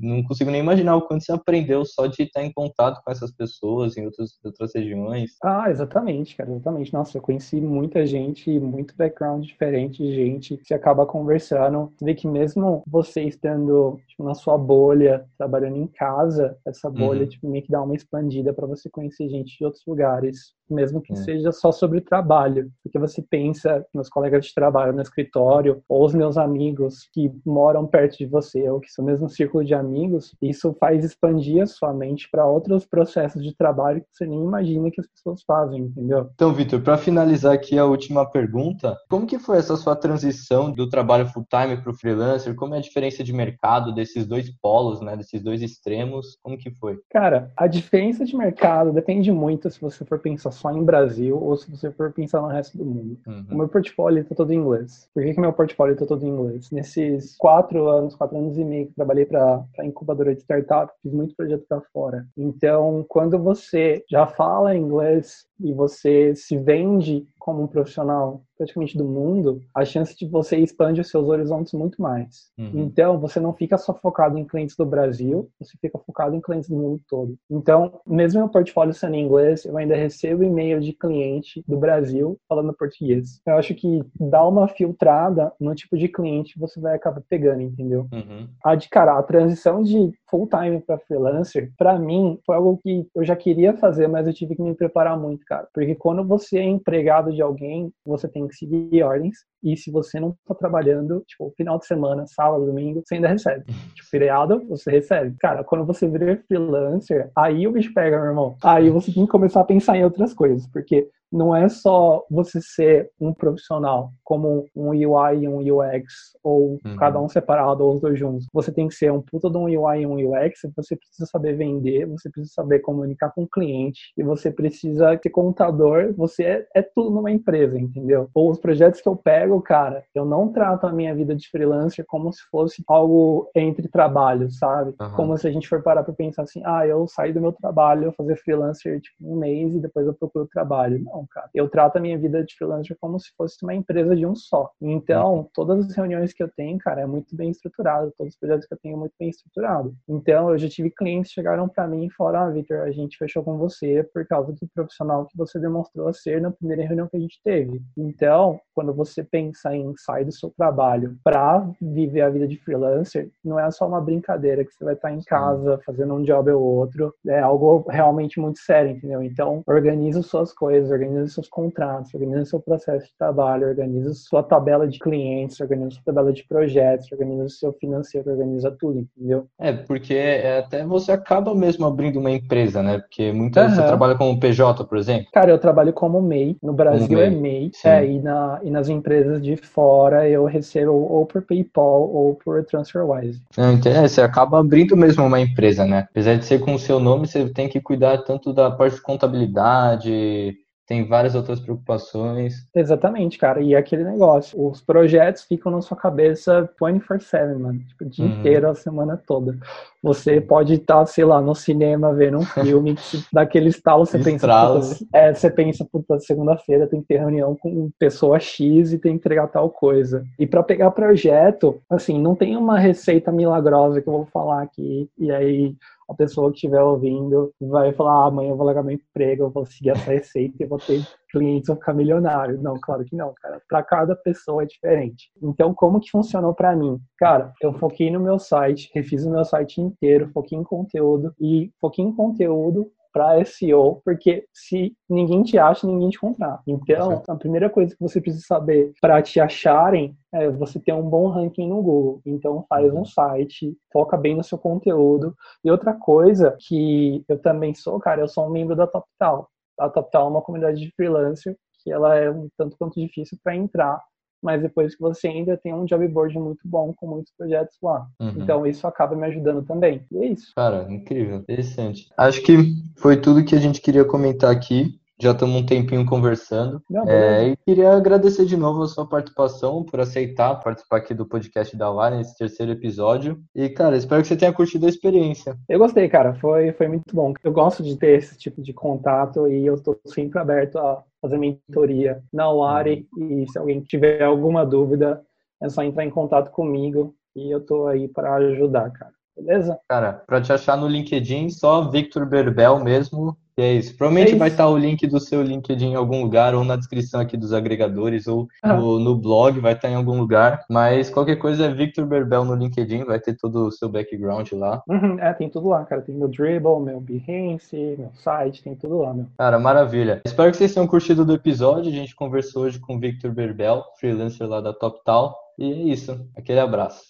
não 0.00 0.22
consigo 0.22 0.52
nem 0.52 0.60
imaginar 0.60 0.94
o 0.94 1.02
quanto 1.02 1.24
você 1.24 1.32
aprendeu 1.32 1.84
só 1.84 2.06
de 2.06 2.22
estar 2.22 2.44
em 2.44 2.52
contato 2.52 3.02
com 3.04 3.10
essas 3.10 3.32
pessoas 3.32 3.96
em 3.96 4.04
outras, 4.06 4.30
outras 4.44 4.70
regiões. 4.72 5.32
Ah, 5.42 5.68
exatamente, 5.68 6.23
cara, 6.32 6.50
exatamente. 6.52 6.92
Nossa, 6.92 7.18
eu 7.18 7.22
conheci 7.22 7.60
muita 7.60 8.06
gente, 8.06 8.58
muito 8.60 8.96
background 8.96 9.44
diferente 9.44 10.02
de 10.02 10.14
gente 10.14 10.56
que 10.56 10.64
você 10.66 10.74
acaba 10.74 11.04
conversando. 11.04 11.92
Você 11.96 12.04
vê 12.04 12.14
que 12.14 12.26
mesmo 12.28 12.82
você 12.86 13.22
estando 13.24 14.00
tipo, 14.06 14.22
na 14.22 14.34
sua 14.34 14.56
bolha, 14.56 15.26
trabalhando 15.36 15.76
em 15.76 15.86
casa, 15.88 16.56
essa 16.64 16.88
bolha 16.88 17.22
Uhum. 17.22 17.28
tipo, 17.28 17.48
meio 17.48 17.64
que 17.64 17.70
dá 17.70 17.82
uma 17.82 17.94
expandida 17.94 18.52
para 18.54 18.66
você 18.66 18.88
conhecer 18.88 19.28
gente 19.28 19.58
de 19.58 19.64
outros 19.64 19.84
lugares, 19.86 20.54
mesmo 20.70 21.00
que 21.00 21.12
É. 21.12 21.16
seja 21.16 21.52
só 21.52 21.70
sobre 21.72 22.00
trabalho. 22.00 22.70
Porque 22.82 22.98
você 22.98 23.22
pensa, 23.22 23.84
meus 23.94 24.08
colegas 24.08 24.46
de 24.46 24.54
trabalho 24.54 24.92
no 24.92 25.02
escritório, 25.02 25.82
ou 25.88 26.04
os 26.04 26.14
meus 26.14 26.36
amigos 26.36 27.08
que 27.12 27.30
moram 27.44 27.86
perto 27.86 28.18
de 28.18 28.26
você, 28.26 28.68
ou 28.68 28.80
que 28.80 28.90
são 28.90 29.04
mesmo 29.04 29.28
círculo 29.28 29.64
de 29.64 29.74
amigos, 29.74 30.34
isso 30.40 30.74
faz 30.78 31.04
expandir 31.04 31.62
a 31.62 31.66
sua 31.66 31.92
mente 31.92 32.28
para 32.30 32.46
outros 32.46 32.86
processos 32.86 33.42
de 33.42 33.54
trabalho 33.54 34.00
que 34.00 34.06
você 34.12 34.26
nem 34.26 34.42
imagina 34.42 34.90
que 34.90 35.00
as 35.00 35.06
pessoas 35.06 35.42
fazem, 35.42 35.82
entendeu? 35.82 36.28
Então, 36.34 36.52
Vitor, 36.52 36.80
para 36.80 36.96
finalizar 36.96 37.52
aqui 37.52 37.78
a 37.78 37.84
última 37.84 38.28
pergunta, 38.28 38.96
como 39.08 39.26
que 39.26 39.38
foi 39.38 39.58
essa 39.58 39.76
sua 39.76 39.96
transição 39.96 40.70
do 40.70 40.88
trabalho 40.88 41.26
full-time 41.26 41.76
para 41.80 41.90
o 41.90 41.94
freelancer? 41.94 42.54
Como 42.54 42.74
é 42.74 42.78
a 42.78 42.82
diferença 42.82 43.22
de 43.22 43.32
mercado 43.32 43.94
desses 43.94 44.26
dois 44.26 44.50
polos, 44.60 45.00
né, 45.00 45.16
desses 45.16 45.42
dois 45.42 45.62
extremos? 45.62 46.38
Como 46.42 46.56
que 46.58 46.70
foi? 46.70 46.98
Cara, 47.10 47.50
a 47.56 47.66
diferença 47.66 48.24
de 48.24 48.36
mercado 48.36 48.92
depende 48.92 49.30
muito 49.32 49.70
se 49.70 49.80
você 49.80 50.04
for 50.04 50.18
pensar 50.18 50.50
só 50.64 50.70
em 50.72 50.82
Brasil 50.82 51.36
ou 51.38 51.56
se 51.58 51.70
você 51.70 51.90
for 51.90 52.10
pensar 52.10 52.40
no 52.40 52.48
resto 52.48 52.78
do 52.78 52.84
mundo. 52.86 53.18
O 53.26 53.30
Uhum. 53.30 53.44
meu 53.58 53.68
portfólio 53.68 54.22
está 54.22 54.34
todo 54.34 54.50
em 54.50 54.56
inglês. 54.56 55.08
Por 55.12 55.22
que, 55.22 55.34
que 55.34 55.40
meu 55.40 55.52
portfólio 55.52 55.92
está 55.92 56.06
todo 56.06 56.24
em 56.24 56.30
inglês? 56.30 56.70
Nesses 56.70 57.36
quatro 57.36 57.86
anos, 57.88 58.14
quatro 58.14 58.38
anos 58.38 58.56
e 58.56 58.64
meio 58.64 58.86
que 58.86 58.94
trabalhei 58.94 59.26
para 59.26 59.62
incubadora 59.82 60.34
de 60.34 60.40
startup, 60.40 60.90
fiz 61.02 61.12
muito 61.12 61.36
projeto 61.36 61.64
para 61.68 61.82
fora. 61.92 62.26
Então, 62.36 63.04
quando 63.08 63.38
você 63.38 64.02
já 64.10 64.26
fala 64.26 64.74
inglês 64.74 65.44
e 65.60 65.72
você 65.72 66.34
se 66.34 66.56
vende 66.56 67.26
como 67.38 67.62
um 67.62 67.66
profissional 67.66 68.42
praticamente 68.56 68.96
do 68.96 69.04
mundo, 69.04 69.60
a 69.74 69.84
chance 69.84 70.16
de 70.16 70.26
você 70.28 70.56
expande 70.56 71.00
os 71.00 71.10
seus 71.10 71.28
horizontes 71.28 71.72
muito 71.72 72.00
mais. 72.00 72.50
Uhum. 72.56 72.84
Então, 72.84 73.18
você 73.18 73.40
não 73.40 73.52
fica 73.52 73.76
só 73.76 73.92
focado 73.92 74.38
em 74.38 74.44
clientes 74.44 74.76
do 74.76 74.86
Brasil, 74.86 75.50
você 75.60 75.76
fica 75.80 75.98
focado 75.98 76.36
em 76.36 76.40
clientes 76.40 76.70
do 76.70 76.76
mundo 76.76 77.00
todo. 77.08 77.36
Então, 77.50 78.00
mesmo 78.06 78.40
meu 78.40 78.48
portfólio 78.48 78.94
sendo 78.94 79.16
em 79.16 79.24
inglês, 79.24 79.64
eu 79.64 79.76
ainda 79.76 79.96
recebo 79.96 80.44
e-mail 80.44 80.80
de 80.80 80.92
cliente 80.92 81.64
do 81.66 81.76
Brasil 81.76 82.38
falando 82.48 82.72
português. 82.72 83.40
Eu 83.44 83.56
acho 83.56 83.74
que 83.74 84.00
dá 84.18 84.46
uma 84.46 84.68
filtrada 84.68 85.52
no 85.60 85.74
tipo 85.74 85.98
de 85.98 86.08
cliente 86.08 86.54
que 86.54 86.60
você 86.60 86.80
vai 86.80 86.94
acabar 86.94 87.22
pegando, 87.28 87.62
entendeu? 87.62 88.06
Uhum. 88.12 88.48
A 88.64 88.76
de 88.76 88.88
cara, 88.88 89.18
a 89.18 89.22
transição 89.22 89.82
de 89.82 90.12
full 90.30 90.48
time 90.48 90.80
para 90.80 90.98
freelancer, 90.98 91.72
para 91.76 91.98
mim, 91.98 92.38
foi 92.46 92.54
algo 92.54 92.78
que 92.82 93.06
eu 93.14 93.24
já 93.24 93.34
queria 93.34 93.76
fazer, 93.76 94.06
mas 94.06 94.28
eu 94.28 94.32
tive 94.32 94.54
que 94.54 94.62
me 94.62 94.74
preparar 94.74 95.18
muito 95.18 95.34
muito, 95.34 95.43
cara. 95.44 95.68
Porque 95.72 95.94
quando 95.94 96.26
você 96.26 96.58
é 96.58 96.64
empregado 96.64 97.32
de 97.32 97.42
alguém, 97.42 97.92
você 98.04 98.28
tem 98.28 98.46
que 98.48 98.54
seguir 98.54 99.02
ordens. 99.02 99.36
E 99.62 99.76
se 99.76 99.90
você 99.90 100.20
não 100.20 100.36
tá 100.46 100.54
trabalhando, 100.54 101.22
tipo, 101.26 101.52
final 101.56 101.78
de 101.78 101.86
semana, 101.86 102.26
sábado, 102.26 102.66
domingo, 102.66 103.02
você 103.04 103.14
ainda 103.14 103.28
recebe. 103.28 103.64
Tipo, 103.94 104.08
feriado, 104.10 104.66
você 104.68 104.90
recebe. 104.90 105.36
Cara, 105.38 105.64
quando 105.64 105.86
você 105.86 106.06
vira 106.08 106.42
freelancer, 106.46 107.30
aí 107.36 107.66
o 107.66 107.72
bicho 107.72 107.92
pega, 107.94 108.18
meu 108.18 108.28
irmão. 108.28 108.56
Aí 108.62 108.90
você 108.90 109.12
tem 109.12 109.24
que 109.24 109.30
começar 109.30 109.60
a 109.60 109.64
pensar 109.64 109.96
em 109.96 110.04
outras 110.04 110.34
coisas. 110.34 110.66
Porque 110.66 111.08
não 111.34 111.54
é 111.54 111.68
só 111.68 112.24
você 112.30 112.60
ser 112.60 113.10
um 113.20 113.34
profissional 113.34 114.12
como 114.22 114.66
um 114.74 114.90
UI 114.90 115.42
e 115.42 115.48
um 115.48 115.58
UX, 115.58 116.36
ou 116.42 116.78
uhum. 116.84 116.96
cada 116.96 117.20
um 117.20 117.28
separado 117.28 117.84
ou 117.84 117.94
os 117.94 118.00
dois 118.00 118.18
juntos. 118.18 118.46
Você 118.52 118.72
tem 118.72 118.86
que 118.86 118.94
ser 118.94 119.10
um 119.10 119.20
puta 119.20 119.50
de 119.50 119.56
um 119.56 119.64
UI 119.64 120.02
e 120.02 120.06
um 120.06 120.14
UX, 120.14 120.60
você 120.76 120.96
precisa 120.96 121.26
saber 121.26 121.56
vender, 121.56 122.06
você 122.06 122.30
precisa 122.30 122.54
saber 122.54 122.78
comunicar 122.80 123.32
com 123.32 123.42
o 123.42 123.48
cliente, 123.48 124.12
e 124.16 124.22
você 124.22 124.50
precisa 124.50 125.18
ser 125.20 125.30
contador, 125.30 126.14
você 126.16 126.44
é, 126.44 126.66
é 126.76 126.82
tudo 126.82 127.10
numa 127.10 127.30
empresa, 127.30 127.78
entendeu? 127.78 128.28
Ou 128.32 128.50
os 128.50 128.58
projetos 128.58 129.00
que 129.00 129.08
eu 129.08 129.16
pego, 129.16 129.60
cara, 129.60 130.04
eu 130.14 130.24
não 130.24 130.52
trato 130.52 130.86
a 130.86 130.92
minha 130.92 131.14
vida 131.14 131.34
de 131.34 131.48
freelancer 131.48 132.04
como 132.06 132.32
se 132.32 132.42
fosse 132.50 132.82
algo 132.86 133.50
entre 133.54 133.88
trabalhos, 133.88 134.58
sabe? 134.58 134.94
Uhum. 135.00 135.10
Como 135.16 135.38
se 135.38 135.48
a 135.48 135.50
gente 135.50 135.68
for 135.68 135.82
parar 135.82 136.04
pra 136.04 136.14
pensar 136.14 136.42
assim, 136.42 136.62
ah, 136.64 136.86
eu 136.86 137.06
saio 137.08 137.34
do 137.34 137.40
meu 137.40 137.52
trabalho, 137.52 138.04
eu 138.04 138.12
fazer 138.12 138.36
freelancer 138.36 139.00
tipo 139.00 139.16
um 139.20 139.36
mês 139.36 139.74
e 139.74 139.80
depois 139.80 140.06
eu 140.06 140.14
procuro 140.14 140.46
trabalho. 140.46 141.02
Não, 141.02 141.23
cara. 141.26 141.48
Eu 141.54 141.68
trato 141.68 141.96
a 141.96 142.00
minha 142.00 142.18
vida 142.18 142.42
de 142.44 142.54
freelancer 142.56 142.96
como 143.00 143.18
se 143.18 143.30
fosse 143.36 143.56
uma 143.62 143.74
empresa 143.74 144.14
de 144.14 144.26
um 144.26 144.34
só. 144.34 144.70
Então, 144.80 145.48
todas 145.54 145.86
as 145.86 145.96
reuniões 145.96 146.32
que 146.32 146.42
eu 146.42 146.48
tenho, 146.48 146.78
cara, 146.78 147.02
é 147.02 147.06
muito 147.06 147.34
bem 147.36 147.50
estruturado. 147.50 148.12
Todos 148.16 148.34
os 148.34 148.38
projetos 148.38 148.66
que 148.66 148.74
eu 148.74 148.78
tenho 148.78 148.94
é 148.94 148.98
muito 148.98 149.14
bem 149.18 149.28
estruturado. 149.28 149.94
Então, 150.08 150.50
eu 150.50 150.58
já 150.58 150.68
tive 150.68 150.90
clientes 150.90 151.30
que 151.30 151.34
chegaram 151.34 151.68
para 151.68 151.86
mim 151.86 152.06
e 152.06 152.10
falaram: 152.10 152.46
Ah, 152.46 152.50
Victor, 152.50 152.80
a 152.80 152.90
gente 152.90 153.16
fechou 153.16 153.42
com 153.42 153.56
você 153.58 154.02
por 154.12 154.26
causa 154.26 154.52
do 154.52 154.68
profissional 154.74 155.26
que 155.26 155.36
você 155.36 155.58
demonstrou 155.58 156.12
ser 156.12 156.40
na 156.40 156.50
primeira 156.50 156.82
reunião 156.82 157.08
que 157.08 157.16
a 157.16 157.20
gente 157.20 157.40
teve. 157.42 157.82
Então, 157.96 158.60
quando 158.74 158.92
você 158.92 159.22
pensa 159.22 159.74
em 159.74 159.94
sair 159.96 160.24
do 160.24 160.32
seu 160.32 160.50
trabalho 160.50 161.16
para 161.22 161.68
viver 161.80 162.22
a 162.22 162.30
vida 162.30 162.46
de 162.46 162.58
freelancer, 162.58 163.30
não 163.44 163.58
é 163.58 163.70
só 163.70 163.86
uma 163.86 164.00
brincadeira 164.00 164.64
que 164.64 164.72
você 164.72 164.84
vai 164.84 164.94
estar 164.94 165.12
em 165.12 165.22
casa 165.22 165.80
fazendo 165.84 166.14
um 166.14 166.22
job 166.22 166.50
ou 166.50 166.62
outro. 166.62 167.14
É 167.26 167.40
algo 167.40 167.84
realmente 167.88 168.40
muito 168.40 168.58
sério, 168.58 168.92
entendeu? 168.92 169.22
Então, 169.22 169.62
organiza 169.66 170.22
suas 170.22 170.52
coisas, 170.52 170.90
organiza 170.90 171.13
organiza 171.14 171.34
seus 171.34 171.48
contratos, 171.48 172.12
organiza 172.14 172.44
seu 172.44 172.60
processo 172.60 173.06
de 173.06 173.12
trabalho, 173.18 173.68
organiza 173.68 174.12
sua 174.14 174.42
tabela 174.42 174.86
de 174.86 174.98
clientes, 174.98 175.60
organiza 175.60 175.92
sua 175.92 176.02
tabela 176.04 176.32
de 176.32 176.44
projetos, 176.46 177.10
organiza 177.12 177.48
seu 177.48 177.72
financeiro, 177.72 178.30
organiza 178.30 178.70
tudo, 178.70 179.00
entendeu? 179.00 179.46
É, 179.58 179.72
porque 179.72 180.14
é, 180.14 180.58
até 180.58 180.84
você 180.84 181.12
acaba 181.12 181.54
mesmo 181.54 181.86
abrindo 181.86 182.18
uma 182.18 182.30
empresa, 182.30 182.82
né? 182.82 182.98
Porque 182.98 183.32
muitas 183.32 183.70
uhum. 183.70 183.76
você 183.76 183.82
trabalha 183.86 184.16
como 184.16 184.38
PJ, 184.38 184.84
por 184.84 184.98
exemplo. 184.98 185.26
Cara, 185.32 185.50
eu 185.50 185.58
trabalho 185.58 185.92
como 185.92 186.20
MEI, 186.20 186.56
no 186.62 186.72
Brasil 186.72 187.18
MEI. 187.18 187.26
é 187.26 187.30
MEI, 187.30 187.70
é, 187.84 188.06
e, 188.06 188.20
na, 188.20 188.60
e 188.62 188.70
nas 188.70 188.88
empresas 188.88 189.42
de 189.42 189.56
fora 189.56 190.28
eu 190.28 190.44
recebo 190.44 190.92
ou 190.92 191.26
por 191.26 191.42
PayPal 191.42 192.10
ou 192.10 192.34
por 192.34 192.64
TransferWise. 192.64 193.40
É, 193.56 193.72
então, 193.72 193.92
é, 193.92 194.06
você 194.06 194.20
acaba 194.20 194.58
abrindo 194.58 194.96
mesmo 194.96 195.24
uma 195.24 195.40
empresa, 195.40 195.84
né? 195.84 196.06
Apesar 196.10 196.36
de 196.36 196.44
ser 196.44 196.60
com 196.60 196.74
o 196.74 196.78
seu 196.78 196.98
nome, 196.98 197.26
você 197.26 197.48
tem 197.48 197.68
que 197.68 197.80
cuidar 197.80 198.18
tanto 198.18 198.52
da 198.52 198.70
parte 198.70 198.96
de 198.96 199.02
contabilidade, 199.02 200.56
tem 200.86 201.06
várias 201.06 201.34
outras 201.34 201.60
preocupações. 201.60 202.66
Exatamente, 202.74 203.38
cara. 203.38 203.60
E 203.60 203.74
é 203.74 203.78
aquele 203.78 204.04
negócio, 204.04 204.68
os 204.68 204.80
projetos 204.80 205.44
ficam 205.44 205.72
na 205.72 205.80
sua 205.80 205.96
cabeça 205.96 206.68
24/7, 206.78 207.58
mano, 207.58 207.78
tipo, 207.80 208.04
o 208.04 208.08
dia 208.08 208.24
uhum. 208.24 208.38
inteiro, 208.38 208.68
a 208.68 208.74
semana 208.74 209.16
toda. 209.26 209.58
Você 210.02 210.40
pode 210.40 210.74
estar, 210.74 211.06
sei 211.06 211.24
lá, 211.24 211.40
no 211.40 211.54
cinema 211.54 212.12
vendo 212.12 212.38
um 212.38 212.44
filme, 212.44 212.96
daquele 213.32 213.70
estalo 213.70 214.04
você 214.04 214.18
pensa, 214.18 214.46
puta, 214.46 215.06
é, 215.14 215.32
você 215.32 215.50
pensa, 215.50 215.86
puta, 215.90 216.20
segunda-feira 216.20 216.86
tem 216.86 217.00
que 217.00 217.08
ter 217.08 217.18
reunião 217.18 217.56
com 217.56 217.90
pessoa 217.98 218.38
X 218.38 218.92
e 218.92 218.98
tem 218.98 219.12
que 219.12 219.18
entregar 219.18 219.48
tal 219.48 219.70
coisa. 219.70 220.24
E 220.38 220.46
para 220.46 220.62
pegar 220.62 220.90
projeto, 220.90 221.80
assim, 221.88 222.20
não 222.20 222.34
tem 222.34 222.56
uma 222.56 222.78
receita 222.78 223.32
milagrosa 223.32 224.02
que 224.02 224.08
eu 224.08 224.12
vou 224.12 224.26
falar 224.26 224.62
aqui 224.62 225.08
e 225.18 225.32
aí 225.32 225.74
a 226.08 226.14
pessoa 226.14 226.50
que 226.50 226.56
estiver 226.56 226.82
ouvindo 226.82 227.52
vai 227.60 227.92
falar: 227.92 228.24
ah, 228.24 228.26
amanhã 228.26 228.50
eu 228.50 228.56
vou 228.56 228.66
largar 228.66 228.82
meu 228.82 228.94
emprego, 228.94 229.44
eu 229.44 229.50
vou 229.50 229.64
seguir 229.66 229.90
essa 229.90 230.10
receita 230.10 230.62
e 230.62 230.66
vou 230.66 230.78
ter 230.78 231.06
clientes, 231.30 231.68
vou 231.68 231.76
ficar 231.76 231.94
milionário. 231.94 232.60
Não, 232.62 232.78
claro 232.80 233.04
que 233.04 233.16
não, 233.16 233.32
cara. 233.34 233.60
Para 233.68 233.82
cada 233.82 234.16
pessoa 234.16 234.62
é 234.62 234.66
diferente. 234.66 235.30
Então, 235.42 235.74
como 235.74 236.00
que 236.00 236.10
funcionou 236.10 236.54
para 236.54 236.76
mim? 236.76 237.00
Cara, 237.18 237.52
eu 237.60 237.72
foquei 237.74 238.10
no 238.10 238.20
meu 238.20 238.38
site, 238.38 238.90
refiz 238.94 239.24
o 239.24 239.30
meu 239.30 239.44
site 239.44 239.80
inteiro, 239.80 240.30
foquei 240.32 240.58
em 240.58 240.64
conteúdo 240.64 241.34
e 241.40 241.72
foquei 241.80 242.04
em 242.04 242.14
conteúdo 242.14 242.90
para 243.14 243.44
SEO, 243.44 244.02
porque 244.04 244.44
se 244.52 244.92
ninguém 245.08 245.44
te 245.44 245.56
acha, 245.56 245.86
ninguém 245.86 246.10
te 246.10 246.18
contrata. 246.18 246.60
Então, 246.66 247.22
a 247.28 247.36
primeira 247.36 247.70
coisa 247.70 247.94
que 247.94 248.02
você 248.02 248.20
precisa 248.20 248.44
saber 248.44 248.92
para 249.00 249.22
te 249.22 249.38
acharem 249.38 250.16
é 250.32 250.50
você 250.50 250.80
ter 250.80 250.92
um 250.92 251.08
bom 251.08 251.28
ranking 251.28 251.68
no 251.68 251.80
Google. 251.80 252.20
Então, 252.26 252.66
faz 252.68 252.92
um 252.92 253.04
site, 253.04 253.78
foca 253.92 254.16
bem 254.16 254.34
no 254.34 254.42
seu 254.42 254.58
conteúdo. 254.58 255.32
E 255.64 255.70
outra 255.70 255.94
coisa 255.94 256.56
que 256.58 257.24
eu 257.28 257.38
também 257.40 257.72
sou, 257.72 258.00
cara, 258.00 258.20
eu 258.20 258.28
sou 258.28 258.48
um 258.48 258.50
membro 258.50 258.74
da 258.74 258.88
TopTal. 258.88 259.48
A 259.78 259.88
TopTal 259.88 260.26
é 260.26 260.30
uma 260.30 260.42
comunidade 260.42 260.80
de 260.80 260.92
freelancer 260.96 261.56
que 261.84 261.92
ela 261.92 262.16
é 262.16 262.30
um 262.30 262.48
tanto 262.56 262.76
quanto 262.78 262.98
difícil 262.98 263.38
para 263.44 263.54
entrar, 263.54 264.02
mas 264.44 264.60
depois 264.60 264.94
que 264.94 265.00
você 265.00 265.26
ainda 265.26 265.56
tem 265.56 265.72
um 265.72 265.86
job 265.86 266.06
board 266.06 266.38
muito 266.38 266.60
bom 266.66 266.92
com 266.94 267.06
muitos 267.06 267.32
projetos 267.36 267.78
lá. 267.82 268.06
Uhum. 268.20 268.34
Então 268.36 268.66
isso 268.66 268.86
acaba 268.86 269.16
me 269.16 269.26
ajudando 269.26 269.64
também. 269.64 270.04
E 270.12 270.18
é 270.18 270.26
isso. 270.26 270.52
Cara, 270.54 270.86
incrível, 270.92 271.38
interessante. 271.38 272.10
Acho 272.16 272.42
que 272.42 272.74
foi 272.98 273.16
tudo 273.16 273.44
que 273.44 273.54
a 273.54 273.58
gente 273.60 273.80
queria 273.80 274.04
comentar 274.04 274.50
aqui. 274.50 275.00
Já 275.18 275.30
estamos 275.30 275.54
um 275.54 275.64
tempinho 275.64 276.04
conversando. 276.04 276.82
Não, 276.90 277.08
é, 277.08 277.50
e 277.50 277.56
queria 277.64 277.92
agradecer 277.92 278.44
de 278.44 278.56
novo 278.56 278.82
a 278.82 278.88
sua 278.88 279.08
participação, 279.08 279.84
por 279.84 280.00
aceitar 280.00 280.56
participar 280.56 280.96
aqui 280.96 281.14
do 281.14 281.24
podcast 281.24 281.74
da 281.76 281.88
Lara 281.88 282.16
nesse 282.16 282.36
terceiro 282.36 282.72
episódio. 282.72 283.40
E, 283.54 283.68
cara, 283.68 283.96
espero 283.96 284.22
que 284.22 284.28
você 284.28 284.36
tenha 284.36 284.52
curtido 284.52 284.86
a 284.86 284.88
experiência. 284.88 285.56
Eu 285.68 285.78
gostei, 285.78 286.08
cara. 286.08 286.34
Foi, 286.34 286.72
foi 286.72 286.88
muito 286.88 287.14
bom. 287.14 287.32
Eu 287.44 287.52
gosto 287.52 287.82
de 287.82 287.96
ter 287.96 288.18
esse 288.18 288.36
tipo 288.36 288.60
de 288.60 288.72
contato 288.72 289.46
e 289.46 289.64
eu 289.64 289.76
estou 289.76 289.96
sempre 290.04 290.38
aberto 290.40 290.78
a 290.78 291.02
fazer 291.24 291.38
mentoria 291.38 292.22
na 292.30 292.50
Wari. 292.50 293.08
E 293.18 293.46
se 293.50 293.58
alguém 293.58 293.80
tiver 293.80 294.22
alguma 294.22 294.64
dúvida, 294.64 295.24
é 295.62 295.68
só 295.70 295.82
entrar 295.82 296.04
em 296.04 296.10
contato 296.10 296.50
comigo 296.50 297.14
e 297.34 297.50
eu 297.50 297.58
estou 297.58 297.88
aí 297.88 298.06
para 298.06 298.34
ajudar, 298.34 298.90
cara. 298.92 299.12
Beleza? 299.36 299.78
Cara, 299.88 300.12
para 300.26 300.40
te 300.40 300.52
achar 300.52 300.76
no 300.76 300.86
LinkedIn, 300.86 301.50
só 301.50 301.90
Victor 301.90 302.26
Berbel 302.26 302.80
mesmo. 302.80 303.36
E 303.56 303.62
é 303.62 303.72
isso. 303.74 303.96
Provavelmente 303.96 304.28
é 304.28 304.30
isso. 304.30 304.38
vai 304.38 304.48
estar 304.48 304.68
o 304.68 304.76
link 304.76 305.06
do 305.06 305.20
seu 305.20 305.40
LinkedIn 305.40 305.90
em 305.90 305.94
algum 305.94 306.22
lugar, 306.22 306.54
ou 306.54 306.64
na 306.64 306.74
descrição 306.74 307.20
aqui 307.20 307.36
dos 307.36 307.52
agregadores, 307.52 308.26
ou 308.26 308.48
ah. 308.62 308.74
no, 308.74 308.98
no, 308.98 309.16
blog, 309.16 309.60
vai 309.60 309.74
estar 309.74 309.88
em 309.88 309.94
algum 309.94 310.18
lugar. 310.18 310.64
Mas 310.68 311.08
qualquer 311.08 311.36
coisa 311.36 311.66
é 311.66 311.72
Victor 311.72 312.04
Berbel 312.04 312.44
no 312.44 312.54
LinkedIn, 312.54 313.04
vai 313.04 313.20
ter 313.20 313.36
todo 313.36 313.66
o 313.66 313.70
seu 313.70 313.88
background 313.88 314.50
lá. 314.52 314.82
Uhum, 314.88 315.20
é, 315.20 315.32
tem 315.34 315.48
tudo 315.48 315.68
lá, 315.68 315.84
cara. 315.84 316.02
Tem 316.02 316.14
meu 316.14 316.28
Dribble, 316.28 316.80
meu 316.80 317.00
Behance, 317.00 317.76
meu 317.96 318.10
site, 318.14 318.62
tem 318.62 318.74
tudo 318.74 318.98
lá, 318.98 319.14
meu. 319.14 319.26
Cara, 319.38 319.58
maravilha. 319.58 320.20
Espero 320.26 320.50
que 320.50 320.56
vocês 320.56 320.74
tenham 320.74 320.88
curtido 320.88 321.24
do 321.24 321.34
episódio. 321.34 321.92
A 321.92 321.94
gente 321.94 322.14
conversou 322.16 322.64
hoje 322.64 322.80
com 322.80 322.96
o 322.96 323.00
Victor 323.00 323.30
Berbel, 323.30 323.84
freelancer 324.00 324.48
lá 324.48 324.60
da 324.60 324.72
TopTal. 324.72 325.36
E 325.56 325.72
é 325.72 325.76
isso. 325.92 326.28
Aquele 326.36 326.58
abraço. 326.58 327.04